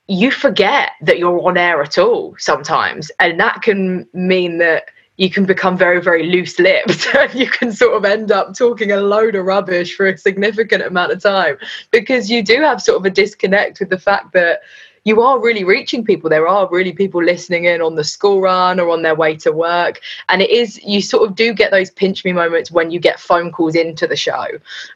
[0.08, 3.10] you forget that you're on air at all sometimes.
[3.18, 7.72] And that can mean that you can become very, very loose lipped and you can
[7.72, 11.56] sort of end up talking a load of rubbish for a significant amount of time
[11.90, 14.60] because you do have sort of a disconnect with the fact that
[15.04, 16.30] you are really reaching people.
[16.30, 19.52] There are really people listening in on the school run or on their way to
[19.52, 20.00] work.
[20.28, 23.20] And it is, you sort of do get those pinch me moments when you get
[23.20, 24.46] phone calls into the show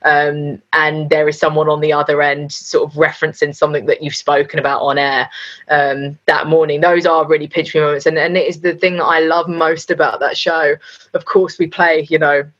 [0.03, 4.17] um, and there is someone on the other end sort of referencing something that you've
[4.17, 5.29] spoken about on air
[5.69, 6.81] um, that morning.
[6.81, 8.07] Those are really pinch me moments.
[8.07, 10.77] And, and it is the thing that I love most about that show.
[11.13, 12.51] Of course, we play, you know,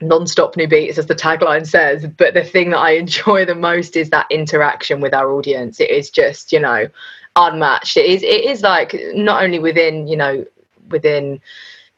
[0.00, 3.96] non-stop new beats as the tagline says but the thing that i enjoy the most
[3.96, 5.80] is that interaction with our audience.
[5.80, 6.88] It is just you know
[7.36, 7.96] unmatched.
[7.96, 10.44] It is it is like not only within you know
[10.90, 11.40] within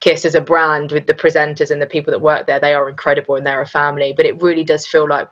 [0.01, 2.89] kiss as a brand with the presenters and the people that work there they are
[2.89, 5.29] incredible and they're a family but it really does feel like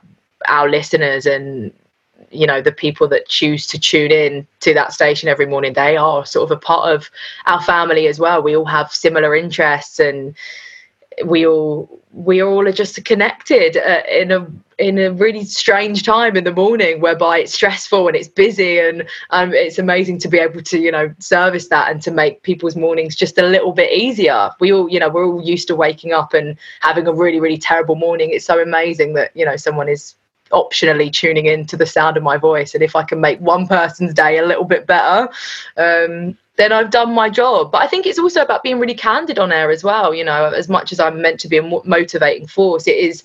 [0.47, 1.71] our listeners and
[2.31, 5.95] you know the people that choose to tune in to that station every morning they
[5.95, 7.09] are sort of a part of
[7.45, 8.41] our family as well.
[8.41, 10.35] We all have similar interests and
[11.23, 14.47] we all we all are just connected uh, in a
[14.77, 19.05] in a really strange time in the morning whereby it's stressful and it's busy and
[19.29, 22.75] um, it's amazing to be able to you know service that and to make people's
[22.75, 24.49] mornings just a little bit easier.
[24.59, 27.57] We all you know we're all used to waking up and having a really really
[27.57, 28.31] terrible morning.
[28.31, 30.15] It's so amazing that you know someone is
[30.51, 33.67] optionally tuning in to the sound of my voice and if i can make one
[33.67, 35.27] person's day a little bit better
[35.77, 37.71] um, then I've done my job.
[37.71, 40.13] But I think it's also about being really candid on air as well.
[40.13, 43.23] You know, as much as I'm meant to be a motivating force, it is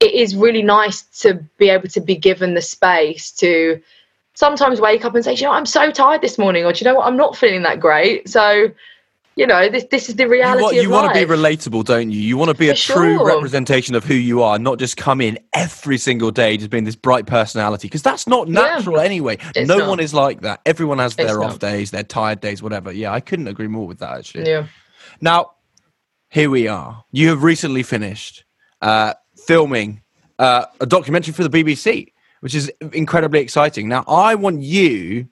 [0.00, 3.80] it is really nice to be able to be given the space to
[4.34, 5.52] sometimes wake up and say, you know.
[5.52, 8.28] I'm so tired this morning, or do you know what, I'm not feeling that great.
[8.28, 8.70] So,
[9.36, 11.84] you know, this this is the You, reality want, of you want to be relatable,
[11.84, 12.20] don't you?
[12.20, 13.26] You want to be a For true sure.
[13.26, 16.96] representation of who you are, not just come in every single day just being this
[16.96, 17.88] bright personality.
[17.88, 18.54] Because that's not Yeah.
[18.54, 19.38] natural anyway.
[19.54, 19.88] It's no not.
[19.88, 20.60] one is like that.
[20.66, 21.60] Everyone has It's their off not.
[21.60, 22.92] days, their tired days, whatever.
[22.92, 24.48] Yeah, I couldn't agree more with that actually.
[24.48, 24.66] Yeah.
[25.20, 25.52] Now,
[26.28, 27.04] here we are.
[27.12, 28.44] You have recently finished
[28.82, 29.14] uh,
[29.46, 30.02] filming
[30.38, 33.88] uh, a documentary for the BBC, which is incredibly exciting.
[33.88, 35.28] Now, I want you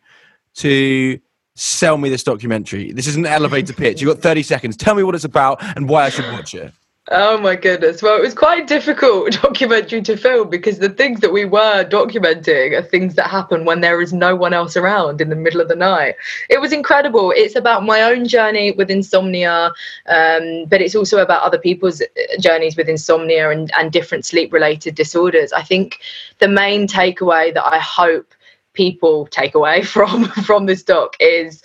[0.57, 1.18] to
[1.59, 2.92] sell me this documentary.
[2.92, 4.00] This is an elevator pitch.
[4.00, 4.76] You've got 30 seconds.
[4.76, 6.72] Tell me what it's about and why I should watch it.
[7.11, 8.02] Oh my goodness.
[8.02, 12.78] Well, it was quite difficult documentary to film because the things that we were documenting
[12.78, 15.68] are things that happen when there is no one else around in the middle of
[15.68, 16.16] the night.
[16.50, 17.32] It was incredible.
[17.34, 19.72] It's about my own journey with insomnia,
[20.06, 22.04] um, but it's also about other people's uh,
[22.40, 25.50] journeys with insomnia and, and different sleep related disorders.
[25.54, 26.00] I think
[26.40, 28.34] the main takeaway that I hope
[28.78, 31.62] people take away from from this doc is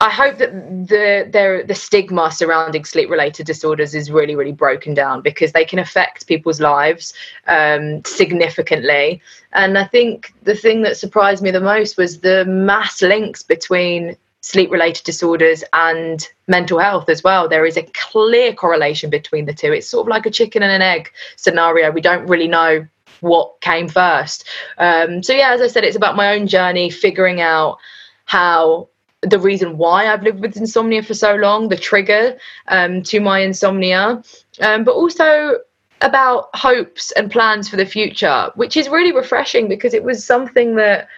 [0.00, 0.52] I hope that
[0.92, 5.64] the the the stigma surrounding sleep related disorders is really really broken down because they
[5.64, 7.12] can affect people's lives
[7.48, 9.20] um, significantly.
[9.52, 14.16] And I think the thing that surprised me the most was the mass links between
[14.40, 17.48] sleep related disorders and mental health as well.
[17.48, 19.72] There is a clear correlation between the two.
[19.72, 21.90] It's sort of like a chicken and an egg scenario.
[21.90, 22.86] We don't really know
[23.20, 24.46] what came first.
[24.78, 27.78] Um, so yeah, as I said, it's about my own journey, figuring out
[28.24, 28.88] how
[29.22, 32.38] the reason why I've lived with insomnia for so long, the trigger
[32.68, 34.22] um, to my insomnia,
[34.60, 35.58] um, but also
[36.00, 40.76] about hopes and plans for the future, which is really refreshing because it was something
[40.76, 41.08] that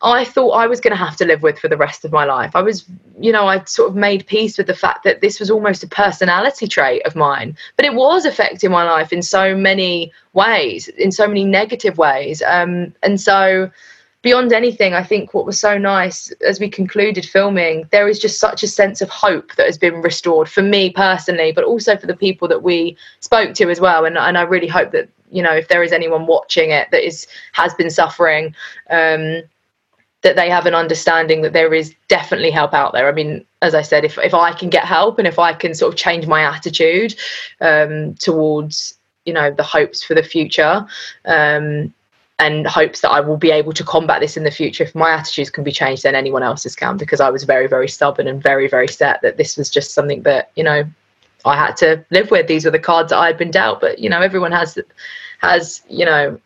[0.00, 2.24] I thought I was going to have to live with for the rest of my
[2.24, 2.54] life.
[2.54, 2.86] I was,
[3.20, 5.88] you know, I'd sort of made peace with the fact that this was almost a
[5.88, 11.10] personality trait of mine, but it was affecting my life in so many ways, in
[11.10, 12.42] so many negative ways.
[12.42, 13.70] Um, and so,
[14.22, 18.38] beyond anything, I think what was so nice as we concluded filming, there is just
[18.38, 22.06] such a sense of hope that has been restored for me personally, but also for
[22.06, 24.04] the people that we spoke to as well.
[24.04, 27.04] And, and I really hope that, you know, if there is anyone watching it that
[27.04, 28.54] is has been suffering,
[28.90, 29.42] um,
[30.22, 33.08] that they have an understanding that there is definitely help out there.
[33.08, 35.74] I mean, as I said, if if I can get help and if I can
[35.74, 37.14] sort of change my attitude
[37.60, 38.94] um, towards
[39.24, 40.86] you know the hopes for the future,
[41.24, 41.92] um,
[42.38, 44.84] and hopes that I will be able to combat this in the future.
[44.84, 47.88] If my attitudes can be changed, then anyone else's can, because I was very, very
[47.88, 50.84] stubborn and very, very set that this was just something that, you know,
[51.44, 52.46] I had to live with.
[52.46, 53.80] These were the cards that I had been dealt.
[53.80, 54.78] But, you know, everyone has,
[55.40, 56.40] has, you know,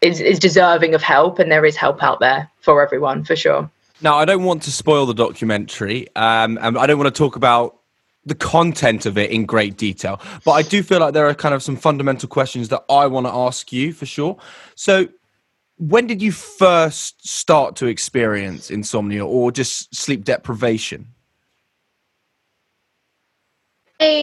[0.00, 3.70] is, is deserving of help and there is help out there for everyone for sure.
[4.02, 6.08] Now, I don't want to spoil the documentary.
[6.16, 7.76] Um, and I don't want to talk about
[8.24, 11.54] the content of it in great detail, but I do feel like there are kind
[11.54, 14.38] of some fundamental questions that I want to ask you for sure.
[14.74, 15.08] So,
[15.78, 21.06] when did you first start to experience insomnia or just sleep deprivation?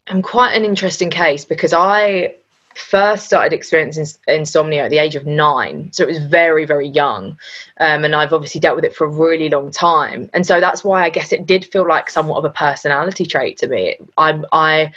[0.08, 2.36] I'm quite an interesting case because I
[2.78, 5.92] first started experiencing insomnia at the age of nine.
[5.92, 7.38] So it was very, very young.
[7.80, 10.30] Um, and I've obviously dealt with it for a really long time.
[10.34, 13.58] And so that's why I guess it did feel like somewhat of a personality trait
[13.60, 13.98] to me.
[14.18, 14.92] I'm, I,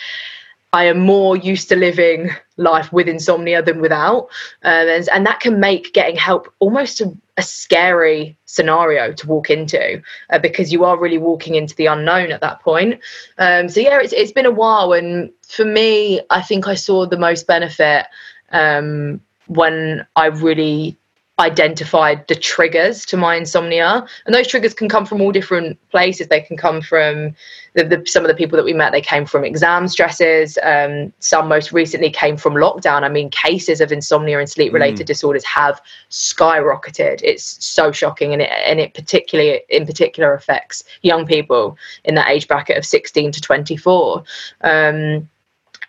[0.72, 4.28] I am more used to living life with insomnia than without.
[4.62, 9.50] Um, and, and, that can make getting help almost a, a scary scenario to walk
[9.50, 13.00] into uh, because you are really walking into the unknown at that point.
[13.38, 14.92] Um, so, yeah, it's, it's been a while.
[14.92, 18.06] And for me, I think I saw the most benefit
[18.52, 20.96] um, when I really
[21.40, 24.06] identified the triggers to my insomnia.
[24.26, 26.28] And those triggers can come from all different places.
[26.28, 27.34] They can come from
[27.72, 28.92] the, the, some of the people that we met.
[28.92, 30.58] They came from exam stresses.
[30.62, 33.02] Um, some most recently came from lockdown.
[33.02, 35.06] I mean cases of insomnia and sleep related mm.
[35.06, 35.80] disorders have
[36.10, 37.20] skyrocketed.
[37.24, 38.34] It's so shocking.
[38.34, 42.84] And it, and it particularly in particular affects young people in that age bracket of
[42.84, 44.24] 16 to 24
[44.60, 45.28] um,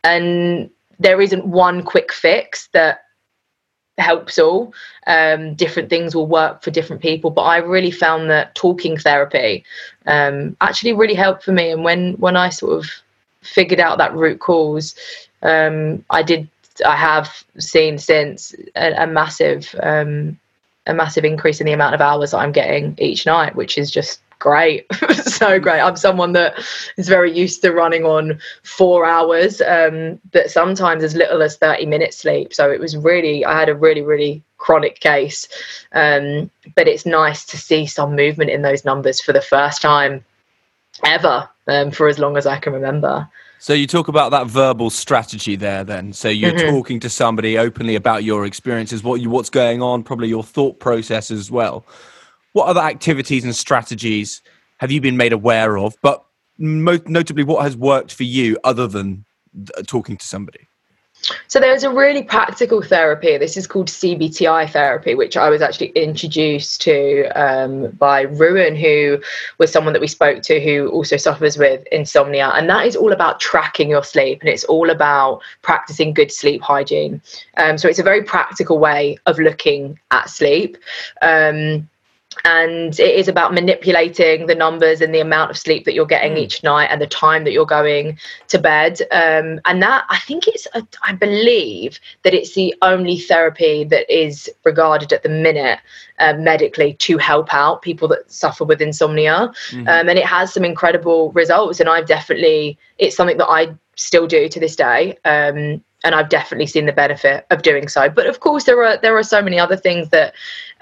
[0.04, 3.06] and there isn't one quick fix that
[3.98, 4.74] helps all.
[5.08, 9.64] Um, different things will work for different people, but I really found that talking therapy
[10.06, 11.72] um, actually really helped for me.
[11.72, 12.90] And when when I sort of
[13.42, 14.96] figured out that root cause,
[15.44, 16.48] um, I did.
[16.86, 20.40] I have seen since a, a massive um,
[20.88, 23.92] a massive increase in the amount of hours that I'm getting each night, which is
[23.92, 24.88] just great.
[25.42, 25.80] So great.
[25.80, 26.54] I'm someone that
[26.98, 31.88] is very used to running on four hours um but sometimes as little as 30
[31.88, 32.54] minutes sleep.
[32.54, 35.48] So it was really i had a really really chronic case.
[35.94, 40.24] Um but it's nice to see some movement in those numbers for the first time
[41.06, 43.28] ever um, for as long as i can remember.
[43.58, 46.14] So you talk about that verbal strategy there then.
[46.14, 46.76] So you're mm-hmm.
[46.76, 50.80] talking to somebody openly about your experiences, what you what's going on, probably your thought
[50.80, 51.86] process as well
[52.54, 54.42] what other activities and strategies
[54.78, 55.96] have you been made aware of?
[56.02, 56.24] But
[56.58, 59.26] most notably, what has worked for you other than
[59.88, 60.68] talking to somebody?
[61.48, 63.38] So there's a really practical therapy.
[63.38, 69.22] This is called CBTI therapy, which I was actually introduced to um, by Ruan, who
[69.60, 72.50] was someone that we spoke to who also suffers with insomnia.
[72.50, 76.62] And that is all about tracking your sleep and it's all about practicing good sleep
[76.62, 77.22] hygiene.
[77.58, 80.78] Um, so it's a very practical way of looking at sleep.
[81.22, 81.88] Um,
[82.46, 86.34] and it is about manipulating the numbers and the amount of sleep that you're getting
[86.34, 86.40] mm.
[86.40, 88.18] each night and the time that you're going
[88.48, 93.20] to bed um, and that i think it's a, I believe that it's the only
[93.20, 95.80] therapy that is regarded at the minute
[96.20, 99.88] uh, medically to help out people that suffer with insomnia mm-hmm.
[99.88, 104.26] um, and it has some incredible results and i've definitely it's something that i still
[104.26, 108.10] do to this day um, and I've definitely seen the benefit of doing so.
[108.10, 110.34] But of course, there are there are so many other things that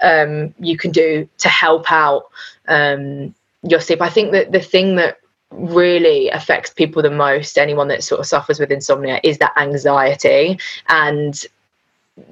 [0.02, 2.30] um, you can do to help out
[2.68, 4.00] um, your sleep.
[4.00, 5.18] I think that the thing that
[5.50, 10.58] really affects people the most anyone that sort of suffers with insomnia is that anxiety
[10.88, 11.44] and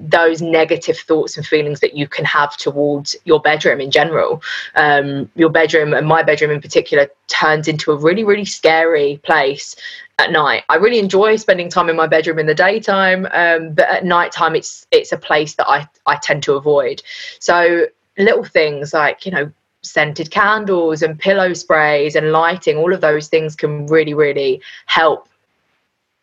[0.01, 4.43] those negative thoughts and feelings that you can have towards your bedroom in general.
[4.75, 9.77] Um, your bedroom and my bedroom in particular turns into a really, really scary place
[10.19, 10.65] at night.
[10.69, 14.33] I really enjoy spending time in my bedroom in the daytime, um, but at night
[14.33, 17.03] time, it's it's a place that I I tend to avoid.
[17.39, 17.87] So
[18.19, 19.53] little things like you know
[19.83, 25.29] scented candles and pillow sprays and lighting, all of those things can really, really help.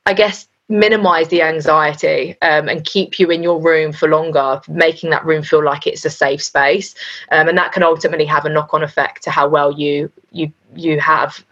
[0.06, 5.11] I guess minimize the anxiety um, and keep you in your room for longer, making
[5.11, 6.95] that room feel like it's a safe space,
[7.32, 10.99] um, and that can ultimately have a knock-on effect to how well you you you
[10.99, 11.43] have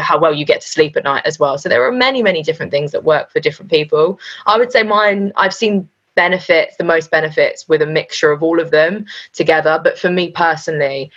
[0.00, 1.56] how well you get to sleep at night as well.
[1.58, 4.18] So there are many many different things that work for different people.
[4.46, 5.32] I would say mine.
[5.36, 9.80] I've seen benefits, the most benefits with a mixture of all of them together.
[9.82, 11.10] But for me personally,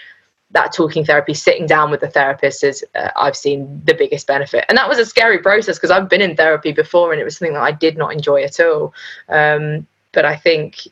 [0.53, 4.65] that talking therapy, sitting down with the therapist is uh, I've seen the biggest benefit.
[4.69, 7.37] And that was a scary process because I've been in therapy before and it was
[7.37, 8.93] something that I did not enjoy at all.
[9.29, 10.87] Um, but I think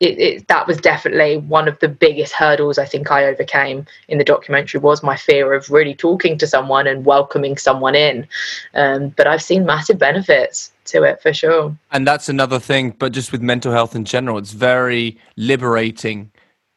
[0.00, 4.18] it, it, that was definitely one of the biggest hurdles I think I overcame in
[4.18, 8.28] the documentary was my fear of really talking to someone and welcoming someone in.
[8.74, 11.76] Um, but I've seen massive benefits to it for sure.
[11.90, 16.30] And that's another thing, but just with mental health in general, it's very liberating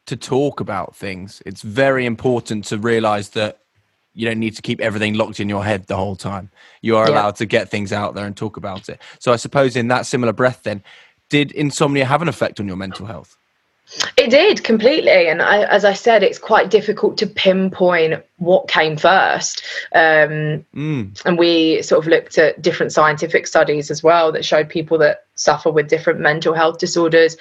[0.06, 1.42] to talk about things.
[1.46, 3.58] It's very important to realize that
[4.14, 6.50] you don't need to keep everything locked in your head the whole time.
[6.82, 7.14] You are yeah.
[7.14, 9.00] allowed to get things out there and talk about it.
[9.18, 10.82] So I suppose in that similar breath then,
[11.28, 13.36] did insomnia have an effect on your mental health?
[14.16, 18.96] It did completely, and I, as I said, it's quite difficult to pinpoint what came
[18.96, 19.62] first.
[19.94, 21.22] Um, mm.
[21.26, 25.24] And we sort of looked at different scientific studies as well that showed people that
[25.34, 27.36] suffer with different mental health disorders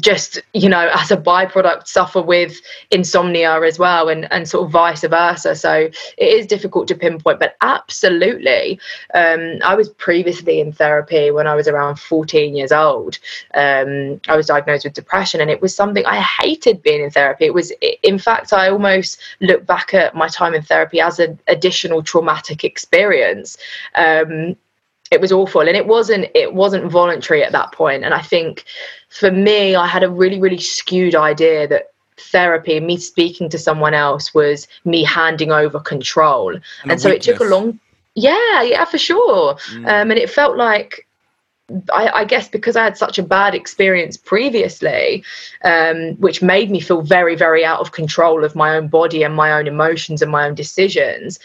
[0.00, 2.60] just you know as a byproduct suffer with
[2.90, 5.54] insomnia as well and and sort of vice versa.
[5.54, 8.80] So it is difficult to pinpoint but absolutely.
[9.14, 13.18] Um, i was previously in therapy when i was around 14 years old.
[13.54, 17.46] Um, i was diagnosed with depression and it was something i hated being in therapy.
[17.46, 17.72] It was
[18.02, 22.64] in fact i almost look back at my time in therapy as an additional traumatic
[22.64, 23.56] experience.
[23.94, 24.56] Um,
[25.10, 28.64] it was awful and it wasn't it wasn't voluntary at that point and i think
[29.08, 33.94] for me i had a really really skewed idea that therapy me speaking to someone
[33.94, 37.28] else was me handing over control and, and so weakness.
[37.28, 37.78] it took a long
[38.14, 39.86] yeah yeah for sure mm.
[39.86, 41.06] um, and it felt like
[41.92, 45.22] I, I, guess because I had such a bad experience previously,
[45.64, 49.34] um, which made me feel very, very out of control of my own body and
[49.34, 51.38] my own emotions and my own decisions,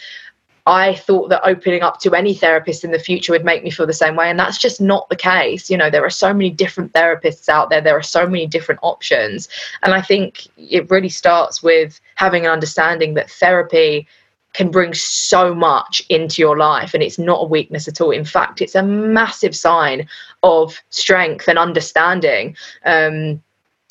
[0.66, 3.86] I thought that opening up to any therapist in the future would make me feel
[3.86, 4.30] the same way.
[4.30, 5.68] And that's just not the case.
[5.68, 8.80] You know, there are so many different therapists out there, there are so many different
[8.82, 9.48] options.
[9.82, 14.06] And I think it really starts with having an understanding that therapy
[14.54, 18.24] can bring so much into your life and it's not a weakness at all in
[18.24, 20.08] fact it's a massive sign
[20.44, 23.42] of strength and understanding um,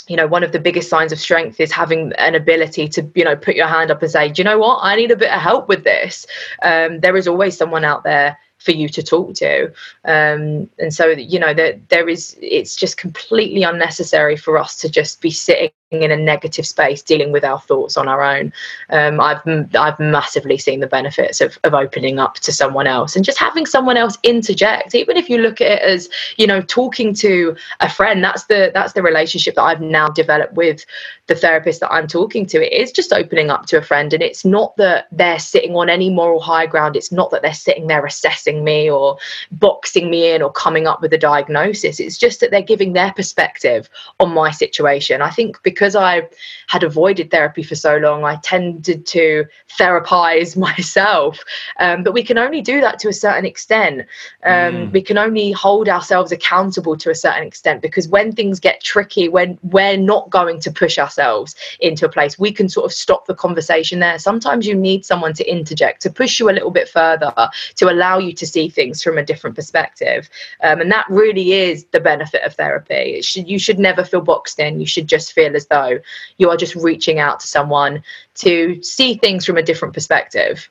[0.07, 3.23] you know one of the biggest signs of strength is having an ability to you
[3.23, 4.79] know put your hand up and say do you know what?
[4.81, 6.25] I need a bit of help with this.
[6.61, 9.65] Um, there is always someone out there for you to talk to.
[10.05, 14.89] Um, and so you know that there is it's just completely unnecessary for us to
[14.89, 15.71] just be sitting
[16.01, 18.51] in a negative space dealing with our thoughts on our own.
[18.89, 19.41] Um, i've
[19.75, 23.65] i've massively seen the benefits of, of opening up to someone else and just having
[23.65, 24.95] someone else interject.
[24.95, 28.71] Even if you look at it as you know talking to a friend that's the
[28.73, 30.85] that's the relationship that i've now developed with
[31.27, 32.65] the therapist that i'm talking to.
[32.65, 35.89] It is just opening up to a friend and it's not that they're sitting on
[35.89, 36.95] any moral high ground.
[36.95, 39.17] It's not that they're sitting there assessing me or
[39.51, 41.99] boxing me in or coming up with a diagnosis.
[41.99, 43.89] It's just that they're giving their perspective
[44.19, 45.21] on my situation.
[45.21, 46.29] I think because because I
[46.67, 49.45] had avoided therapy for so long, I tended to
[49.77, 51.39] therapize myself.
[51.77, 54.07] Um, but we can only do that to a certain extent.
[54.45, 54.91] Um, mm.
[54.93, 59.27] We can only hold ourselves accountable to a certain extent because when things get tricky,
[59.27, 63.25] when we're not going to push ourselves into a place, we can sort of stop
[63.25, 64.17] the conversation there.
[64.17, 67.33] Sometimes you need someone to interject, to push you a little bit further,
[67.75, 70.29] to allow you to see things from a different perspective.
[70.61, 73.21] Um, and that really is the benefit of therapy.
[73.21, 74.79] Should, you should never feel boxed in.
[74.79, 75.99] You should just feel as so
[76.37, 78.03] you are just reaching out to someone
[78.35, 80.69] to see things from a different perspective.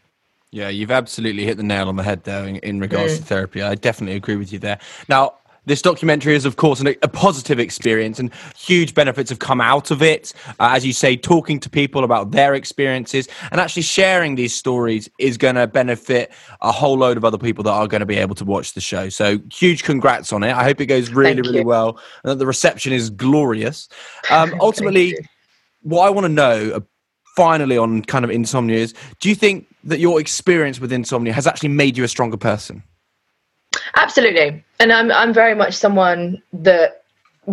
[0.50, 3.16] Yeah, you've absolutely hit the nail on the head there in, in regards mm.
[3.18, 3.62] to therapy.
[3.62, 4.78] I definitely agree with you there.
[5.08, 5.34] Now,
[5.64, 9.90] this documentary is, of course, an, a positive experience, and huge benefits have come out
[9.90, 10.32] of it.
[10.58, 15.08] Uh, as you say, talking to people about their experiences and actually sharing these stories
[15.18, 16.32] is going to benefit
[16.62, 18.80] a whole load of other people that are going to be able to watch the
[18.80, 19.08] show.
[19.08, 20.52] So, huge congrats on it.
[20.52, 23.88] I hope it goes really, really well, and that the reception is glorious.
[24.30, 25.16] Um, ultimately,
[25.82, 26.80] what I want to know, uh,
[27.36, 31.46] finally, on kind of insomnia is: Do you think that your experience with insomnia has
[31.46, 32.82] actually made you a stronger person?
[33.96, 34.64] Absolutely.
[34.80, 37.02] And I'm I'm very much someone that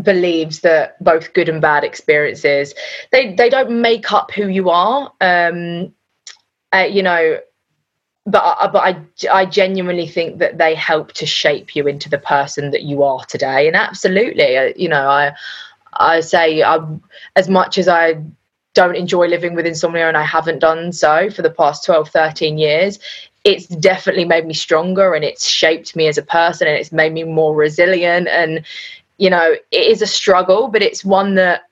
[0.03, 2.75] believes that both good and bad experiences
[3.11, 5.91] they they don't make up who you are um
[6.71, 7.39] uh, you know
[8.27, 8.79] but I, but
[9.31, 13.01] I I genuinely think that they help to shape you into the person that you
[13.01, 15.33] are today and absolutely uh, you know I
[15.93, 16.77] I say I
[17.35, 18.21] as much as I
[18.75, 22.59] don't enjoy living with insomnia and I haven't done so for the past 12 13
[22.59, 22.99] years
[23.49, 27.13] it's definitely made me stronger and it's shaped me as a person and it's made
[27.13, 28.27] me more resilient.
[28.27, 28.63] And
[29.17, 31.63] you know it is a struggle but it's one that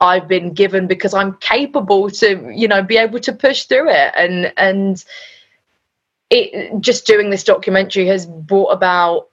[0.00, 4.12] i've been given because i'm capable to you know be able to push through it.
[4.14, 5.04] And and
[6.28, 9.28] it just doing this documentary has brought about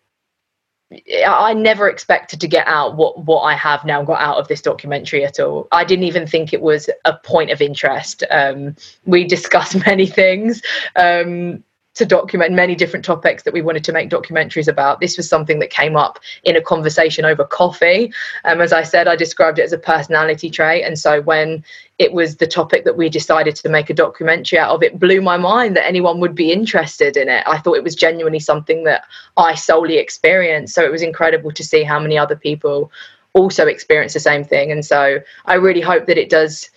[1.26, 4.62] I never expected to get out what what I have now got out of this
[4.62, 5.68] documentary at all.
[5.72, 8.24] I didn't even think it was a point of interest.
[8.30, 8.76] Um,
[9.06, 10.62] we discussed many things.
[10.96, 11.64] Um,
[11.96, 15.00] to document many different topics that we wanted to make documentaries about.
[15.00, 18.12] This was something that came up in a conversation over coffee.
[18.46, 20.84] Um, as I said, I described it as a personality trait.
[20.84, 21.64] And so when
[22.00, 25.22] it was the topic that we decided to make a documentary out of, it blew
[25.22, 27.44] my mind that anyone would be interested in it.
[27.46, 29.06] I thought it was genuinely something that
[29.38, 30.74] I solely experienced.
[30.74, 32.92] So it was incredible to see how many other people
[33.34, 34.72] also experience the same thing.
[34.72, 36.70] And so I really hope that it does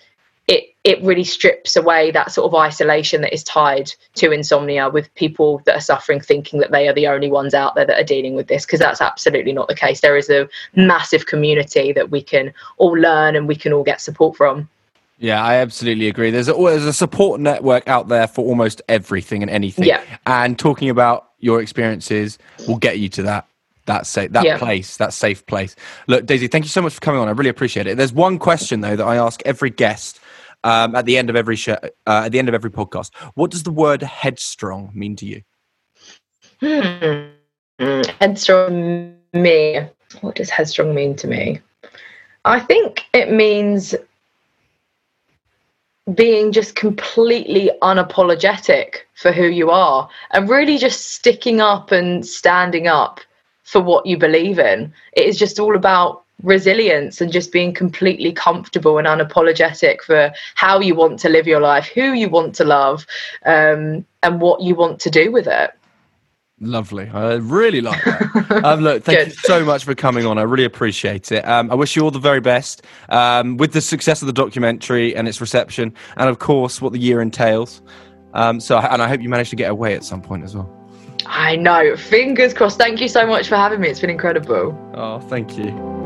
[0.87, 5.61] it really strips away that sort of isolation that is tied to insomnia with people
[5.65, 8.35] that are suffering thinking that they are the only ones out there that are dealing
[8.35, 12.21] with this because that's absolutely not the case there is a massive community that we
[12.23, 14.69] can all learn and we can all get support from
[15.19, 16.29] yeah, I absolutely agree.
[16.29, 19.85] There's a, there's a support network out there for almost everything and anything.
[19.85, 20.03] Yeah.
[20.27, 23.47] And talking about your experiences will get you to that
[23.87, 24.59] that safe that yeah.
[24.59, 25.75] place, that safe place.
[26.05, 27.27] Look, Daisy, thank you so much for coming on.
[27.27, 27.97] I really appreciate it.
[27.97, 30.19] There's one question though that I ask every guest
[30.63, 33.13] um, at the end of every show, uh, at the end of every podcast.
[33.35, 35.41] What does the word headstrong mean to you?
[36.59, 38.03] Hmm.
[38.19, 39.81] Headstrong me.
[40.21, 41.61] What does headstrong mean to me?
[42.45, 43.93] I think it means
[46.13, 52.87] being just completely unapologetic for who you are and really just sticking up and standing
[52.87, 53.19] up
[53.63, 54.93] for what you believe in.
[55.11, 60.79] It is just all about resilience and just being completely comfortable and unapologetic for how
[60.79, 63.05] you want to live your life, who you want to love,
[63.45, 65.71] um, and what you want to do with it.
[66.59, 67.07] Lovely.
[67.09, 68.61] I really like that.
[68.63, 70.39] um, look, thank you so much for coming on.
[70.39, 71.47] I really appreciate it.
[71.47, 75.15] Um, I wish you all the very best um, with the success of the documentary
[75.15, 77.83] and its reception, and of course, what the year entails.
[78.33, 80.73] Um, so, and I hope you manage to get away at some point as well.
[81.27, 81.95] I know.
[81.95, 82.77] Fingers crossed.
[82.77, 83.89] Thank you so much for having me.
[83.89, 84.75] It's been incredible.
[84.95, 85.96] Oh, thank you.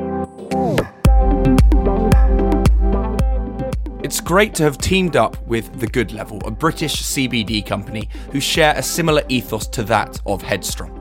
[4.04, 8.42] It's great to have teamed up with The Good Level, a British CBD company who
[8.42, 10.98] share a similar ethos to that of Headstrong.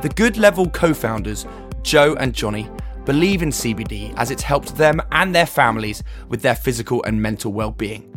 [0.00, 1.44] The Good Level co founders,
[1.82, 2.70] Joe and Johnny,
[3.04, 7.52] believe in CBD as it's helped them and their families with their physical and mental
[7.52, 8.16] well being.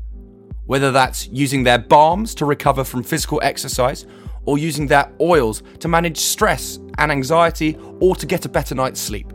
[0.66, 4.06] Whether that's using their balms to recover from physical exercise,
[4.46, 9.02] or using their oils to manage stress and anxiety, or to get a better night's
[9.02, 9.34] sleep.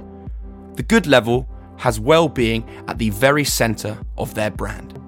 [0.81, 4.99] The Good Level has well-being at the very center of their brand.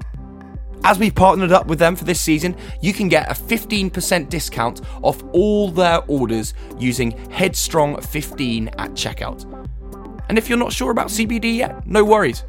[0.84, 4.82] As we've partnered up with them for this season, you can get a 15% discount
[5.00, 9.46] off all their orders using Headstrong15 at checkout.
[10.28, 12.44] And if you're not sure about CBD yet, no worries.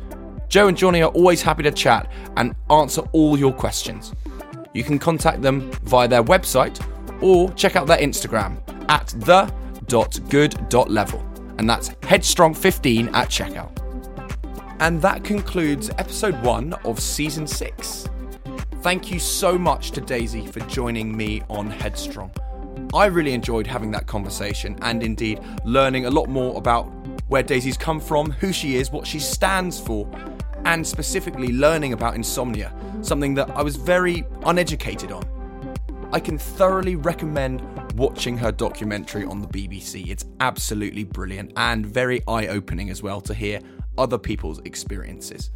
[0.49, 4.13] Joe and Johnny are always happy to chat and answer all your questions.
[4.73, 6.85] You can contact them via their website
[7.23, 11.32] or check out their Instagram at the.good.level.
[11.63, 13.71] And that's Headstrong15 at checkout.
[14.81, 18.09] And that concludes episode one of season six.
[18.81, 22.33] Thank you so much to Daisy for joining me on Headstrong.
[22.93, 26.83] I really enjoyed having that conversation and indeed learning a lot more about
[27.29, 30.05] where Daisy's come from, who she is, what she stands for,
[30.65, 35.23] and specifically learning about insomnia, something that I was very uneducated on.
[36.11, 37.61] I can thoroughly recommend
[37.93, 40.09] watching her documentary on the BBC.
[40.09, 43.59] It's absolutely brilliant and very eye opening as well to hear
[43.97, 45.51] other people's experiences.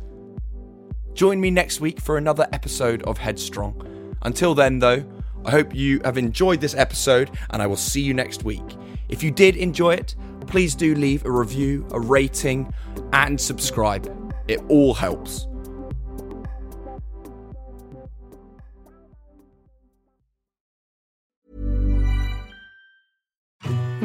[1.14, 4.16] Join me next week for another episode of Headstrong.
[4.22, 5.04] Until then, though,
[5.46, 8.64] I hope you have enjoyed this episode and I will see you next week.
[9.10, 10.16] If you did enjoy it,
[10.46, 12.72] please do leave a review, a rating,
[13.14, 14.14] and subscribe.
[14.48, 15.48] It all helps.